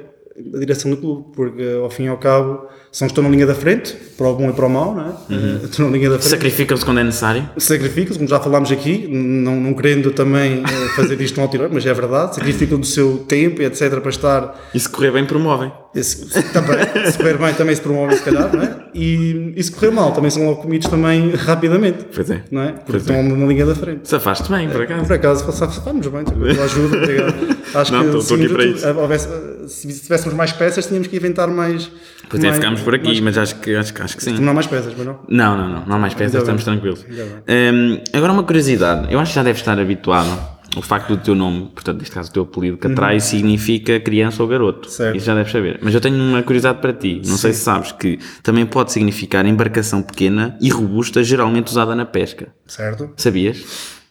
A 0.55 0.59
direção 0.59 0.91
do 0.91 0.97
clube, 0.97 1.27
porque 1.37 1.63
ao 1.83 1.91
fim 1.91 2.05
e 2.05 2.09
ao 2.09 2.17
cabo 2.17 2.67
são 2.91 3.07
estão 3.07 3.23
na 3.23 3.29
linha 3.31 3.47
da 3.47 3.55
frente, 3.55 3.95
para 4.17 4.27
o 4.29 4.35
bom 4.35 4.49
e 4.49 4.53
para 4.53 4.67
o 4.67 4.71
mau, 4.71 4.95
não 4.95 5.03
é? 5.03 5.35
Uhum. 5.35 5.61
Estão 5.65 5.87
na 5.91 5.97
linha 5.97 6.09
da 6.11 6.19
frente. 6.19 6.31
Sacrificam-se 6.31 6.85
quando 6.85 7.01
é 7.01 7.05
necessário. 7.05 7.49
Sacrificam-se, 7.59 8.19
como 8.19 8.29
já 8.29 8.41
falámos 8.41 8.73
aqui, 8.73 9.07
não, 9.11 9.61
não 9.61 9.75
querendo 9.75 10.11
também 10.11 10.63
eh, 10.63 10.89
fazer 10.97 11.21
isto 11.21 11.37
no 11.37 11.43
altirão, 11.43 11.69
mas 11.71 11.85
é 11.85 11.93
verdade, 11.93 12.35
sacrificam 12.37 12.79
do 12.81 12.87
seu 12.87 13.19
tempo 13.29 13.61
e 13.61 13.67
etc. 13.67 14.01
para 14.01 14.11
estar 14.11 14.61
E 14.75 14.81
se 14.81 14.89
correr 14.89 15.11
bem, 15.13 15.25
promovem. 15.27 15.71
esse, 15.95 16.25
também, 16.53 16.79
se 17.11 17.19
correr 17.19 17.37
bem 17.39 17.55
também 17.55 17.75
se 17.75 17.81
promove 17.83 18.17
se 18.17 18.23
calhar, 18.23 18.55
não 18.55 18.63
é? 18.63 18.77
E, 18.95 19.53
e 19.57 19.63
se 19.63 19.71
correr 19.73 19.91
mal 19.91 20.13
também 20.13 20.31
são 20.31 20.45
logo 20.47 20.63
comidos 20.63 20.89
também 20.89 21.31
rapidamente, 21.31 22.07
Pois 22.15 22.31
é. 22.31 22.43
não 22.51 22.63
é? 22.63 22.73
Porque 22.73 22.97
é. 22.97 23.01
estão 23.01 23.23
na 23.23 23.47
linha 23.47 23.67
da 23.67 23.75
frente. 23.75 24.09
Safaste 24.09 24.51
bem, 24.51 24.69
por 24.71 24.83
acaso. 24.83 25.05
Por 25.07 25.13
acaso, 25.15 25.45
vamos 25.85 26.07
bem, 26.07 26.25
tua 26.25 26.65
ajuda, 26.65 26.97
obrigado. 26.97 27.35
Acho 27.75 27.93
Não, 27.93 28.01
que 28.01 28.07
estou- 28.07 28.21
estou 28.21 28.37
aqui 28.37 28.49
para 28.51 28.65
isso. 28.67 28.87
houvesse- 29.01 29.29
se 29.69 30.01
tivéssemos 30.03 30.35
mais 30.35 30.53
peças, 30.53 30.87
tínhamos 30.87 31.09
que 31.09 31.17
inventar 31.17 31.49
mais. 31.49 31.91
Pois 32.29 32.43
é, 32.43 32.47
mais- 32.47 32.59
ficámos 32.59 32.81
por 32.81 32.95
aqui, 32.95 33.07
mais- 33.07 33.21
mas 33.21 33.39
acho 33.39 33.57
que, 33.57 33.75
acho, 33.75 33.93
que- 33.95 34.03
acho 34.03 34.17
que 34.17 34.23
sim. 34.25 34.39
Não 34.39 34.51
há 34.51 34.55
mais 34.55 34.67
peças, 34.67 34.93
mas 34.97 35.07
não? 35.07 35.21
Não, 35.29 35.57
não, 35.57 35.69
não. 35.69 35.87
Não 35.87 35.97
há 35.97 35.99
mais 35.99 36.15
peças, 36.15 36.35
Ainda 36.37 36.47
bem. 36.47 36.57
estamos 36.57 36.65
tranquilos. 36.65 37.07
Ainda 37.49 37.73
Hum, 37.77 38.01
agora 38.13 38.33
uma 38.33 38.43
curiosidade. 38.45 39.13
Eu 39.13 39.19
acho 39.21 39.31
que 39.33 39.37
já 39.37 39.43
deves 39.43 39.61
estar 39.61 39.79
habituado. 39.79 40.53
O 40.75 40.81
facto 40.81 41.09
do 41.09 41.19
teu 41.19 41.35
nome, 41.35 41.69
portanto, 41.75 41.99
neste 41.99 42.15
caso 42.15 42.31
o 42.31 42.33
teu 42.33 42.43
apelido, 42.45 42.79
Catrai, 42.79 43.21
significa 43.21 44.01
criança 44.01 44.43
ou 44.43 44.49
garoto. 44.49 44.89
Uhum. 44.89 44.95
Certo. 44.95 45.17
Isso 45.19 45.27
já 45.27 45.35
deves 45.35 45.53
saber. 45.53 45.79
Mas 45.83 45.93
eu 45.95 46.01
tenho 46.01 46.17
uma 46.17 46.43
curiosidade 46.43 46.79
para 46.81 46.95
ti. 46.95 47.21
Não 47.27 47.37
sei 47.37 47.53
se 47.53 47.61
sabes 47.61 47.93
que 47.93 48.19
também 48.43 48.65
pode 48.65 48.91
significar 48.91 49.45
embarcação 49.45 50.01
pequena 50.01 50.57
e 50.63 50.71
robusta, 50.71 51.23
geralmente 51.23 51.67
usada 51.69 51.95
na 51.95 52.07
pesca. 52.07 52.49
Certo? 52.67 53.11
Sabias? 53.19 53.63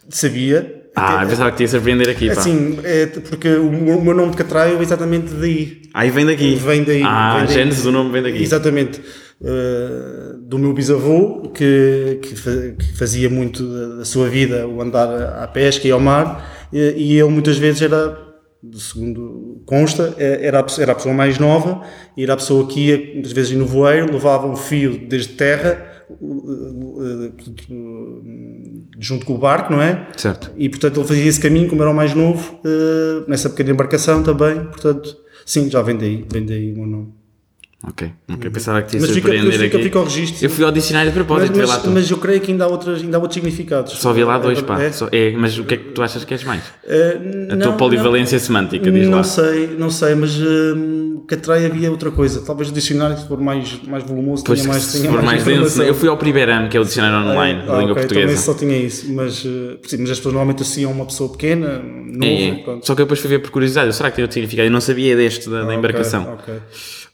Sabia. 0.07 0.80
Ah, 0.95 1.23
eu 1.23 1.29
pensava 1.29 1.51
que 1.51 1.57
te 1.57 1.63
ia 1.63 1.67
surpreender 1.69 2.09
aqui, 2.09 2.27
pá. 2.27 2.33
Assim, 2.33 2.77
é, 2.83 3.05
porque 3.05 3.47
o 3.55 3.71
meu 3.71 3.97
o 3.97 4.03
meu 4.03 4.13
nome 4.13 4.31
de 4.31 4.37
Catraio 4.37 4.77
é 4.77 4.81
exatamente 4.81 5.33
daí. 5.33 5.81
Aí 5.93 6.09
vem 6.09 6.25
daqui. 6.25 6.55
Vem 6.55 6.83
daí. 6.83 7.01
Ah, 7.03 7.37
vem 7.37 7.45
daí. 7.45 7.53
gênese 7.55 7.83
do 7.83 7.91
nome 7.91 8.11
vem 8.11 8.21
daqui. 8.23 8.41
Exatamente. 8.43 8.99
Uh, 9.41 10.37
do 10.39 10.59
meu 10.59 10.71
bisavô, 10.73 11.49
que, 11.53 12.19
que, 12.21 12.35
fa- 12.35 12.75
que 12.77 12.93
fazia 12.97 13.27
muito 13.29 13.63
da, 13.97 14.05
sua 14.05 14.29
vida 14.29 14.67
o 14.67 14.79
andar 14.81 15.07
à 15.41 15.47
pesca 15.47 15.87
e 15.87 15.91
ao 15.91 15.99
mar, 15.99 16.67
e, 16.71 16.77
e 16.95 17.19
ele 17.19 17.29
muitas 17.29 17.57
vezes 17.57 17.81
era, 17.81 18.19
segundo 18.75 19.63
consta, 19.65 20.13
é- 20.19 20.45
era 20.45 20.59
a, 20.59 20.63
pessoa- 20.63 20.83
era 20.83 20.91
a 20.91 20.95
pessoa 20.95 21.15
mais 21.15 21.39
nova, 21.39 21.81
e 22.15 22.21
era 22.23 22.33
a 22.33 22.37
pessoa 22.37 22.67
que 22.67 22.87
ia, 22.89 23.13
muitas 23.15 23.31
vezes, 23.31 23.51
no 23.57 23.65
voeiro, 23.65 24.11
levava 24.13 24.45
um 24.45 24.55
fio 24.55 25.07
desde 25.07 25.29
terra, 25.29 25.87
junto 29.01 29.25
com 29.25 29.33
o 29.33 29.37
barco, 29.37 29.73
não 29.73 29.81
é? 29.81 30.07
Certo. 30.15 30.51
E 30.55 30.69
portanto 30.69 30.99
ele 30.99 31.07
fazia 31.07 31.25
esse 31.25 31.39
caminho, 31.39 31.67
como 31.67 31.81
era 31.81 31.89
o 31.89 31.93
mais 31.93 32.13
novo, 32.13 32.59
uh, 32.63 33.27
nessa 33.27 33.49
pequena 33.49 33.71
embarcação 33.71 34.21
também, 34.21 34.63
portanto, 34.65 35.17
sim, 35.43 35.69
já 35.69 35.81
vem 35.81 35.97
daí, 35.97 36.25
vem 36.31 36.45
daí 36.45 36.71
o 36.71 36.77
meu 36.77 36.85
nome. 36.85 37.20
Ok, 37.83 38.11
ok. 38.31 38.49
Pensava 38.51 38.79
que 38.83 38.95
ia 38.95 39.01
Mas 39.01 39.09
fica, 39.09 39.31
fica, 39.31 39.65
aqui. 39.65 39.83
fica 39.83 39.97
ao 39.97 40.05
registro. 40.05 40.45
Eu 40.45 40.51
fui 40.51 40.63
ao 40.63 40.71
dicionário 40.71 41.11
de 41.11 41.17
Mas, 41.17 41.25
propósito, 41.27 41.57
mas, 41.57 41.81
tu. 41.81 41.89
mas 41.89 42.11
eu 42.11 42.17
creio 42.17 42.39
que 42.39 42.51
ainda 42.51 42.65
há, 42.65 42.67
outras, 42.67 43.01
ainda 43.01 43.17
há 43.17 43.19
outros 43.19 43.33
significados. 43.33 43.93
Só 43.93 44.13
vi 44.13 44.23
lá 44.23 44.37
dois, 44.37 44.59
É, 44.59 44.61
pá. 44.61 44.79
é? 44.83 44.91
Só- 44.91 45.09
é, 45.11 45.31
mas 45.31 45.57
o 45.57 45.63
que 45.63 45.73
é 45.73 45.77
que 45.77 45.83
tu 45.85 46.03
achas 46.03 46.23
que 46.23 46.31
és 46.31 46.43
mais? 46.43 46.61
Eh, 46.87 47.17
A 47.49 47.55
não, 47.55 47.69
tua 47.69 47.73
polivalência 47.77 48.37
semântica, 48.37 48.91
diz 48.91 49.07
não 49.07 49.17
lá. 49.17 49.23
sei, 49.23 49.75
não 49.79 49.89
sei, 49.89 50.13
mas 50.13 50.31
hum, 50.39 51.23
Catraia 51.27 51.65
havia 51.65 51.89
outra 51.89 52.11
coisa. 52.11 52.41
Talvez 52.45 52.69
o 52.69 52.71
dicionário, 52.71 53.17
se 53.17 53.27
for 53.27 53.39
mais, 53.41 53.81
mais 53.87 54.03
volumoso, 54.03 54.43
Pois, 54.43 54.59
tenha 54.61 54.71
mais, 54.71 54.83
se 54.83 54.99
tenha 55.01 55.11
for 55.11 55.23
mais 55.23 55.43
denso, 55.43 55.51
informação. 55.61 55.83
eu 55.85 55.95
fui 55.95 56.07
ao 56.07 56.17
Primeirame, 56.17 56.69
que 56.69 56.77
é 56.77 56.79
o 56.79 56.83
dicionário 56.85 57.27
online 57.31 57.63
da 57.65 57.73
Ah, 57.77 57.79
língua 57.79 57.93
ok, 57.93 58.05
Também 58.05 58.07
portuguesa. 58.25 58.41
só 58.43 58.53
tinha 58.53 58.77
isso, 58.77 59.11
mas, 59.11 59.43
eh, 59.43 59.77
sim, 59.87 59.97
mas 59.97 60.11
as 60.11 60.17
pessoas 60.17 60.33
normalmente 60.35 60.61
associam 60.61 60.91
uma 60.91 61.05
pessoa 61.07 61.31
pequena, 61.31 61.79
novo, 61.79 62.23
É, 62.25 62.49
é. 62.49 62.79
Só 62.83 62.93
que 62.93 63.01
eu 63.01 63.05
depois 63.05 63.19
fui 63.19 63.29
ver 63.29 63.39
por 63.39 63.49
curiosidade, 63.49 63.91
será 63.95 64.11
que 64.11 64.17
tem 64.17 64.23
outro 64.23 64.35
significado? 64.35 64.67
Eu 64.67 64.71
não 64.71 64.81
sabia 64.81 65.15
deste, 65.15 65.49
da, 65.49 65.61
da 65.61 65.65
Ok, 65.65 65.75
embarcação. 65.77 66.33
ok. 66.39 66.53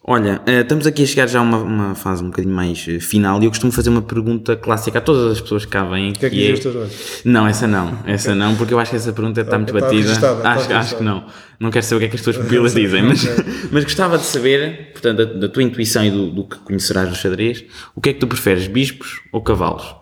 Olha, 0.10 0.42
eh, 0.46 0.62
estamos 0.62 0.88
aqui 0.88 1.04
a 1.04 1.06
chegar 1.06 1.28
já 1.28 1.40
a 1.40 1.42
uma, 1.42 1.58
uma 1.58 1.94
fase 1.94 2.24
um 2.24 2.28
bocadinho 2.28 2.56
mais 2.56 2.86
eh, 2.88 2.98
final 2.98 3.42
e 3.42 3.46
eu 3.46 3.50
costumo 3.50 3.74
fazer 3.74 3.90
uma 3.90 4.02
pergunta 4.02 4.56
clássica 4.56 5.00
a 5.00 5.02
todas 5.02 5.34
as 5.34 5.42
pessoas 5.42 5.66
que 5.66 5.72
cá 5.72 5.84
vêm. 5.84 6.12
O 6.12 6.14
que 6.14 6.26
é 6.26 6.30
que 6.30 6.54
os 6.54 6.60
teus 6.62 6.76
olhos? 6.78 7.22
Não, 7.26 7.46
essa 7.46 7.68
não, 7.68 8.00
essa 8.06 8.34
não, 8.34 8.56
porque 8.56 8.74
eu 8.74 8.80
acho 8.80 8.92
que 8.92 8.96
essa 8.96 9.12
pergunta 9.12 9.42
está 9.42 9.58
muito 9.58 9.76
está 9.76 9.86
batida. 9.86 10.12
está 10.14 10.50
acho, 10.50 10.74
acho 10.74 10.96
que 10.96 11.04
não. 11.04 11.26
Não 11.60 11.70
quero 11.70 11.86
saber 11.86 11.98
o 11.98 12.00
que 12.00 12.06
é 12.06 12.08
que 12.08 12.16
as 12.16 12.22
tuas 12.22 12.38
pupilas 12.38 12.74
dizem, 12.74 13.04
mas, 13.04 13.28
mas 13.70 13.84
gostava 13.84 14.18
de 14.18 14.24
saber, 14.24 14.94
portanto, 14.94 15.18
da, 15.18 15.26
da 15.26 15.50
tua 15.50 15.62
intuição 15.62 16.06
e 16.06 16.10
do, 16.10 16.32
do 16.32 16.46
que 16.46 16.56
conhecerás 16.60 17.10
do 17.10 17.16
xadrez, 17.16 17.66
o 17.94 18.00
que 18.00 18.12
é 18.12 18.14
que 18.14 18.20
tu 18.20 18.28
preferes, 18.28 18.66
bispos 18.66 19.20
ou 19.34 19.42
cavalos? 19.42 19.94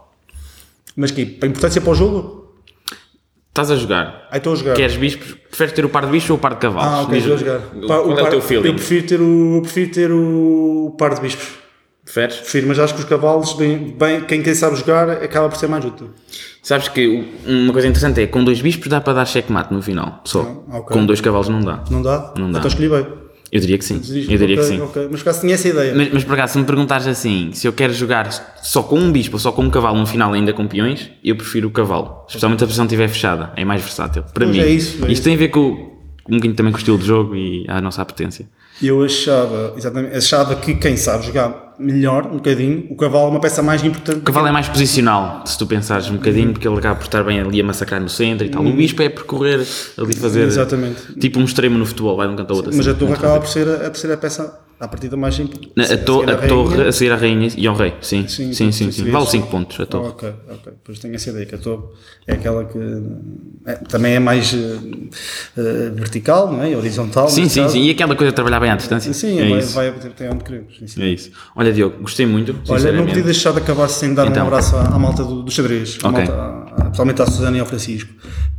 Mas 0.95 1.09
que 1.09 1.25
para 1.25 1.49
importância 1.49 1.81
para 1.81 1.91
o 1.91 1.95
jogo? 1.95 2.44
Estás 3.55 3.71
a 3.71 3.77
jogar, 3.77 4.27
Aí 4.31 4.37
estou 4.39 4.51
a 4.51 4.55
jogar. 4.57 4.73
queres 4.75 4.97
bispos, 4.97 5.33
preferes 5.47 5.71
ter 5.71 5.85
o 5.85 5.89
par 5.89 6.05
de 6.05 6.11
bispos 6.11 6.29
ou 6.31 6.35
o 6.35 6.39
par 6.39 6.55
de 6.55 6.59
cavalos? 6.59 6.93
Ah, 6.93 7.01
ok, 7.03 7.17
estou 7.17 7.35
a 7.35 7.37
jogar. 7.37 7.59
Qual 7.61 7.87
Pá, 7.87 7.95
é 7.95 8.13
o 8.13 8.15
par- 8.17 8.29
teu 8.29 8.41
feeling? 8.41 8.67
Eu 8.67 8.73
prefiro 8.73 9.07
ter 9.07 9.21
o, 9.21 9.61
prefiro 9.61 9.91
ter 9.93 10.11
o 10.11 10.93
par 10.99 11.13
de 11.15 11.21
bispos. 11.21 11.47
Preferes? 12.03 12.35
Prefiro, 12.35 12.67
mas 12.67 12.79
acho 12.79 12.93
que 12.95 12.99
os 12.99 13.05
cavalos, 13.05 13.53
bem, 13.53 13.95
bem, 13.97 14.19
quem, 14.25 14.43
quem 14.43 14.53
sabe 14.53 14.75
jogar, 14.75 15.09
acaba 15.09 15.47
por 15.47 15.57
ser 15.57 15.67
mais 15.67 15.85
útil. 15.85 16.09
Sabes 16.61 16.89
que 16.89 17.07
o- 17.07 17.49
uma 17.49 17.71
coisa 17.71 17.87
interessante 17.87 18.19
é 18.21 18.27
com 18.27 18.43
dois 18.43 18.59
bispos 18.59 18.89
dá 18.89 18.99
para 18.99 19.13
dar 19.13 19.25
checkmate 19.25 19.73
no 19.73 19.81
final, 19.81 20.19
só. 20.25 20.41
Ah, 20.69 20.79
ok. 20.79 20.93
Com 20.97 21.05
dois 21.05 21.21
cavalos 21.21 21.47
não 21.47 21.61
dá. 21.61 21.81
Não 21.89 22.01
dá? 22.01 22.33
Não 22.37 22.51
dá. 22.51 22.59
Então 22.59 22.67
escolhi 22.67 22.89
bem. 22.89 23.07
Eu 23.55 23.61
diria 23.61 23.77
que 23.77 23.85
sim. 23.85 24.01
Eu 24.29 24.37
diria 24.37 24.55
ok, 24.55 24.57
que 24.57 24.63
sim. 24.63 24.81
ok. 24.81 25.07
Mas 25.09 25.23
caso 25.23 25.39
tinha 25.39 25.53
essa 25.53 25.69
ideia. 25.69 25.95
Mas, 25.95 26.09
mas 26.11 26.23
por 26.25 26.33
acaso, 26.33 26.53
se 26.53 26.59
me 26.59 26.65
perguntares 26.65 27.07
assim, 27.07 27.51
se 27.53 27.65
eu 27.65 27.71
quero 27.71 27.93
jogar 27.93 28.29
só 28.61 28.83
com 28.83 28.99
um 28.99 29.13
bispo 29.13 29.37
ou 29.37 29.39
só 29.39 29.49
com 29.53 29.63
um 29.63 29.69
cavalo 29.69 29.97
no 29.97 30.05
final 30.05 30.33
ainda 30.33 30.51
com 30.51 30.67
peões, 30.67 31.09
eu 31.23 31.37
prefiro 31.37 31.69
o 31.69 31.71
cavalo. 31.71 32.25
Especialmente 32.27 32.59
se 32.59 32.63
a 32.65 32.67
posição 32.67 32.83
estiver 32.83 33.07
fechada, 33.07 33.53
é 33.55 33.63
mais 33.63 33.81
versátil. 33.81 34.23
Para 34.33 34.45
mim. 34.45 34.59
é 34.59 34.67
isso, 34.67 34.95
é 34.95 34.99
Isto 35.03 35.11
isso. 35.11 35.23
tem 35.23 35.35
a 35.35 35.37
ver 35.37 35.47
com, 35.47 35.73
com 36.21 36.33
um 36.33 36.35
bocadinho 36.35 36.55
também 36.55 36.73
com 36.73 36.77
o 36.77 36.79
estilo 36.79 36.97
de 36.97 37.05
jogo 37.05 37.33
e 37.33 37.63
a 37.69 37.79
nossa 37.79 38.01
apetência. 38.01 38.45
Eu 38.81 39.03
achava, 39.03 39.73
exatamente, 39.77 40.15
achava 40.17 40.55
que 40.55 40.75
quem 40.75 40.97
sabe 40.97 41.25
jogar 41.27 41.73
melhor, 41.79 42.25
um 42.27 42.35
bocadinho, 42.35 42.88
o 42.89 42.95
cavalo 42.95 43.27
é 43.27 43.29
uma 43.31 43.39
peça 43.39 43.61
mais 43.63 43.83
importante. 43.83 44.19
O 44.19 44.21
cavalo 44.21 44.47
é 44.47 44.51
mais 44.51 44.67
posicional, 44.69 45.43
se 45.45 45.57
tu 45.57 45.65
pensares 45.67 46.09
um 46.09 46.13
bocadinho, 46.15 46.51
porque 46.53 46.67
ele 46.67 46.77
acaba 46.77 46.95
por 46.95 47.03
estar 47.05 47.23
bem 47.23 47.39
ali 47.39 47.59
a 47.59 47.63
massacrar 47.63 48.01
no 48.01 48.09
centro 48.09 48.45
e 48.45 48.49
tal. 48.49 48.65
O 48.65 48.71
bispo 48.73 49.01
é 49.01 49.09
percorrer 49.09 49.65
ali 49.97 50.13
fazer. 50.15 50.41
Exatamente. 50.43 51.13
Tipo 51.19 51.39
um 51.39 51.45
extremo 51.45 51.77
no 51.77 51.85
futebol, 51.85 52.15
vai 52.17 52.27
de 52.27 52.33
um 52.33 52.35
canto 52.38 52.51
ao 52.51 52.57
outro. 52.57 52.71
Mas 52.75 52.88
assim, 52.88 52.95
a 52.95 52.99
torre 52.99 53.13
acaba 53.13 53.39
por 53.39 53.47
ser 53.49 53.67
a, 53.67 53.73
a 53.75 53.89
terceira 53.89 54.17
peça, 54.17 54.59
à 54.79 54.88
partida 54.89 55.15
mais 55.17 55.38
importante. 55.39 55.71
Na- 55.75 55.83
A, 55.85 55.97
to- 55.97 56.19
Seguir 56.19 56.31
a 56.31 56.47
torre 56.47 56.88
a 56.88 56.91
seguir 56.91 57.11
a 57.11 57.15
rainha 57.15 57.47
e 57.57 57.67
ao 57.67 57.75
rei, 57.75 57.93
sim. 58.01 58.27
Sim, 58.27 58.53
sim, 58.53 58.71
sim. 58.71 58.91
seria 58.91 59.11
Vale 59.11 59.23
isso. 59.23 59.31
5 59.31 59.47
pontos 59.47 59.79
a 59.79 59.85
torre. 59.85 60.07
ok, 60.09 60.33
ok. 60.49 60.73
Pois 60.83 60.99
tenho 60.99 61.15
essa 61.15 61.29
ideia 61.29 61.45
que 61.45 61.55
a 61.55 61.57
torre 61.57 61.83
é 62.27 62.33
aquela 62.33 62.63
que 62.65 62.77
é, 63.65 63.73
também 63.73 64.13
é 64.13 64.19
mais 64.19 64.54
eh, 64.54 65.89
vertical, 65.95 66.51
não 66.51 66.63
é? 66.63 66.78
Horizontal. 66.78 67.28
Sim, 67.28 67.49
sim, 67.49 67.62
caso. 67.62 67.73
sim. 67.73 67.82
E 67.82 67.89
aquela 67.89 68.15
coisa 68.15 68.32
de 68.32 68.36
trabalhar 68.36 68.60
bem 68.60 68.69
à 68.69 68.75
distância. 68.75 69.12
Sim, 69.12 69.39
é 69.39 69.49
vai, 69.49 69.60
isso. 69.60 69.73
vai 69.73 69.88
até 69.89 70.30
onde 70.30 70.43
queremos. 70.43 70.78
Sim, 70.78 70.86
sim. 70.88 71.01
É 71.01 71.08
isso. 71.08 71.32
Olha, 71.56 71.73
Diogo, 71.73 71.97
gostei 72.01 72.28
muito. 72.28 72.56
Olha, 72.69 72.91
não 72.91 73.08
podia 73.08 73.23
deixar 73.23 73.51
de 73.54 73.60
acabar 73.60 73.88
sem 73.88 74.13
dar 74.13 74.28
Então. 74.28 74.43
um 74.43 74.47
abraço 74.47 74.75
à, 74.75 74.82
à 74.86 74.99
malta 74.99 75.23
do, 75.23 75.41
do 75.41 75.51
xadrez, 75.51 75.97
à 76.04 76.12
malta, 76.12 76.32
principalmente 76.75 77.21
à 77.21 77.25
Susana 77.25 77.57
e 77.57 77.59
ao 77.59 77.65
Francisco, 77.65 78.11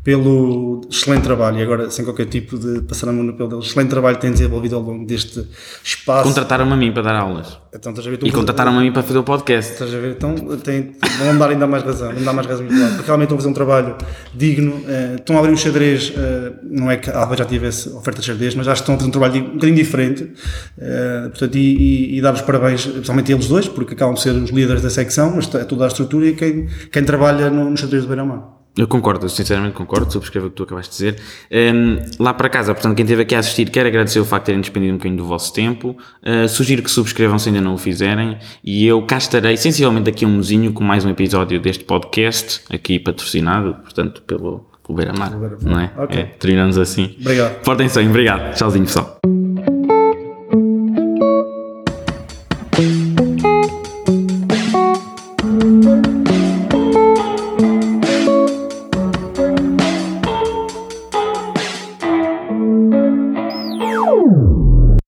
pelo 0.03 0.83
excelente 0.89 1.23
trabalho, 1.25 1.59
e 1.59 1.63
agora 1.63 1.91
sem 1.91 2.05
qualquer 2.05 2.27
tipo 2.27 2.57
de 2.57 2.81
passar 2.83 3.09
a 3.09 3.13
mão 3.13 3.25
no 3.25 3.33
pelo 3.35 3.49
deles, 3.49 3.67
excelente 3.67 3.89
trabalho 3.91 4.15
que 4.17 4.23
têm 4.23 4.31
desenvolvido 4.31 4.77
ao 4.77 4.83
longo 4.83 5.05
deste 5.05 5.45
espaço. 5.83 6.23
Contrataram-me 6.29 6.73
a 6.73 6.77
mim 6.77 6.93
para 6.93 7.03
dar 7.03 7.17
aulas. 7.17 7.59
Então, 7.75 7.91
estás 7.93 8.07
a 8.07 8.11
ver, 8.11 8.17
tu- 8.19 8.27
E 8.27 8.31
contrataram-me 8.31 8.79
a 8.79 8.81
mim 8.83 8.93
para 8.93 9.03
fazer 9.03 9.19
o 9.19 9.25
podcast. 9.25 9.73
Estás 9.73 9.93
a 9.93 9.99
ver? 9.99 10.13
Então 10.13 10.35
tem, 10.63 10.93
vão 11.19 11.37
dar 11.37 11.51
ainda 11.51 11.67
mais 11.67 11.83
razão, 11.83 12.13
vão 12.15 12.23
dar 12.23 12.33
mais 12.33 12.47
razão 12.47 12.65
porque 12.67 13.03
realmente 13.05 13.25
estão 13.27 13.37
a 13.37 13.39
fazer 13.41 13.49
um 13.49 13.53
trabalho 13.53 13.97
digno. 14.33 14.81
eh, 14.87 15.17
estão 15.19 15.37
a 15.37 15.41
abrir 15.41 15.53
um 15.53 15.57
xadrez, 15.57 16.13
eh, 16.17 16.53
não 16.63 16.89
é 16.91 16.97
que 16.97 17.11
a 17.11 17.19
Alva 17.19 17.37
já 17.37 17.45
tivesse 17.45 17.89
oferta 17.91 18.21
de 18.21 18.27
xadrez, 18.27 18.55
mas 18.55 18.69
acho 18.69 18.83
que 18.83 18.91
estão 18.91 18.95
a 18.95 18.99
fazer 18.99 19.09
um 19.09 19.13
trabalho 19.13 19.43
um 19.45 19.55
bocadinho 19.55 19.75
diferente. 19.77 20.31
eh, 20.79 21.23
portanto, 21.31 21.55
e, 21.57 22.13
e, 22.15 22.19
e 22.19 22.21
dar 22.23 22.33
os 22.33 22.41
parabéns, 22.43 22.87
principalmente 22.87 23.33
eles 23.33 23.49
dois, 23.49 23.67
porque 23.69 23.93
acabam 23.95 24.15
de 24.15 24.21
ser 24.23 24.31
os 24.31 24.51
líderes 24.51 24.81
da 24.83 24.89
secção, 24.91 25.33
mas 25.35 25.53
é 25.55 25.65
toda 25.65 25.85
a 25.85 25.89
estrutura 25.89 26.27
e 26.29 26.35
quem, 26.35 26.69
quem 26.93 27.05
trabalha 27.05 27.51
no, 27.51 27.69
no 27.71 27.77
xadrez 27.77 28.06
do 28.07 28.09
Beira-Mar. 28.09 28.57
Eu 28.77 28.87
concordo, 28.87 29.25
eu 29.25 29.31
sinceramente 29.31 29.75
concordo, 29.75 30.13
subscrevo 30.13 30.49
o 30.49 30.51
que 30.51 30.57
tu 30.57 30.63
acabaste 30.65 30.91
de 30.91 30.97
dizer. 30.97 31.23
Ehm, 31.51 31.97
lá 32.19 32.35
para 32.35 32.51
casa, 32.51 32.75
portanto, 32.75 32.95
quem 32.95 33.05
esteve 33.05 33.23
aqui 33.23 33.35
a 33.35 33.39
assistir, 33.39 33.71
quero 33.71 33.89
agradecer 33.89 34.21
o 34.21 34.25
facto 34.25 34.45
de 34.45 34.47
terem 34.47 34.61
despendido 34.61 34.93
um 34.93 34.97
bocadinho 34.99 35.17
do 35.17 35.25
vosso 35.27 35.51
tempo. 35.55 35.97
Uh, 36.23 36.47
sugiro 36.47 36.83
que 36.83 36.91
subscrevam 36.91 37.39
se 37.39 37.49
ainda 37.49 37.63
não 37.63 37.73
o 37.73 37.79
fizerem. 37.79 38.37
E 38.63 38.87
eu 38.87 39.01
cá 39.01 39.17
estarei, 39.17 39.57
sensivelmente 39.57 40.11
daqui 40.11 40.27
a 40.27 40.29
um 40.29 40.37
mesinho, 40.37 40.75
com 40.75 40.85
mais 40.85 41.07
um 41.07 41.09
episódio 41.09 41.59
deste 41.59 41.85
podcast, 41.85 42.65
aqui 42.69 42.99
patrocinado, 42.99 43.77
portanto, 43.77 44.21
pelo, 44.27 44.67
pelo 44.87 44.97
Beira-Mar. 44.97 45.31
Beira-Mar. 45.31 45.59
Não 45.63 45.81
é? 45.81 45.91
Ok. 45.97 46.21
é? 46.21 46.25
Terminamos 46.25 46.77
assim. 46.77 47.17
Obrigado. 47.19 47.63
Portem-se 47.63 47.99
bem, 47.99 48.11
obrigado. 48.11 48.55
Tchauzinho, 48.55 48.85
pessoal. 48.85 49.17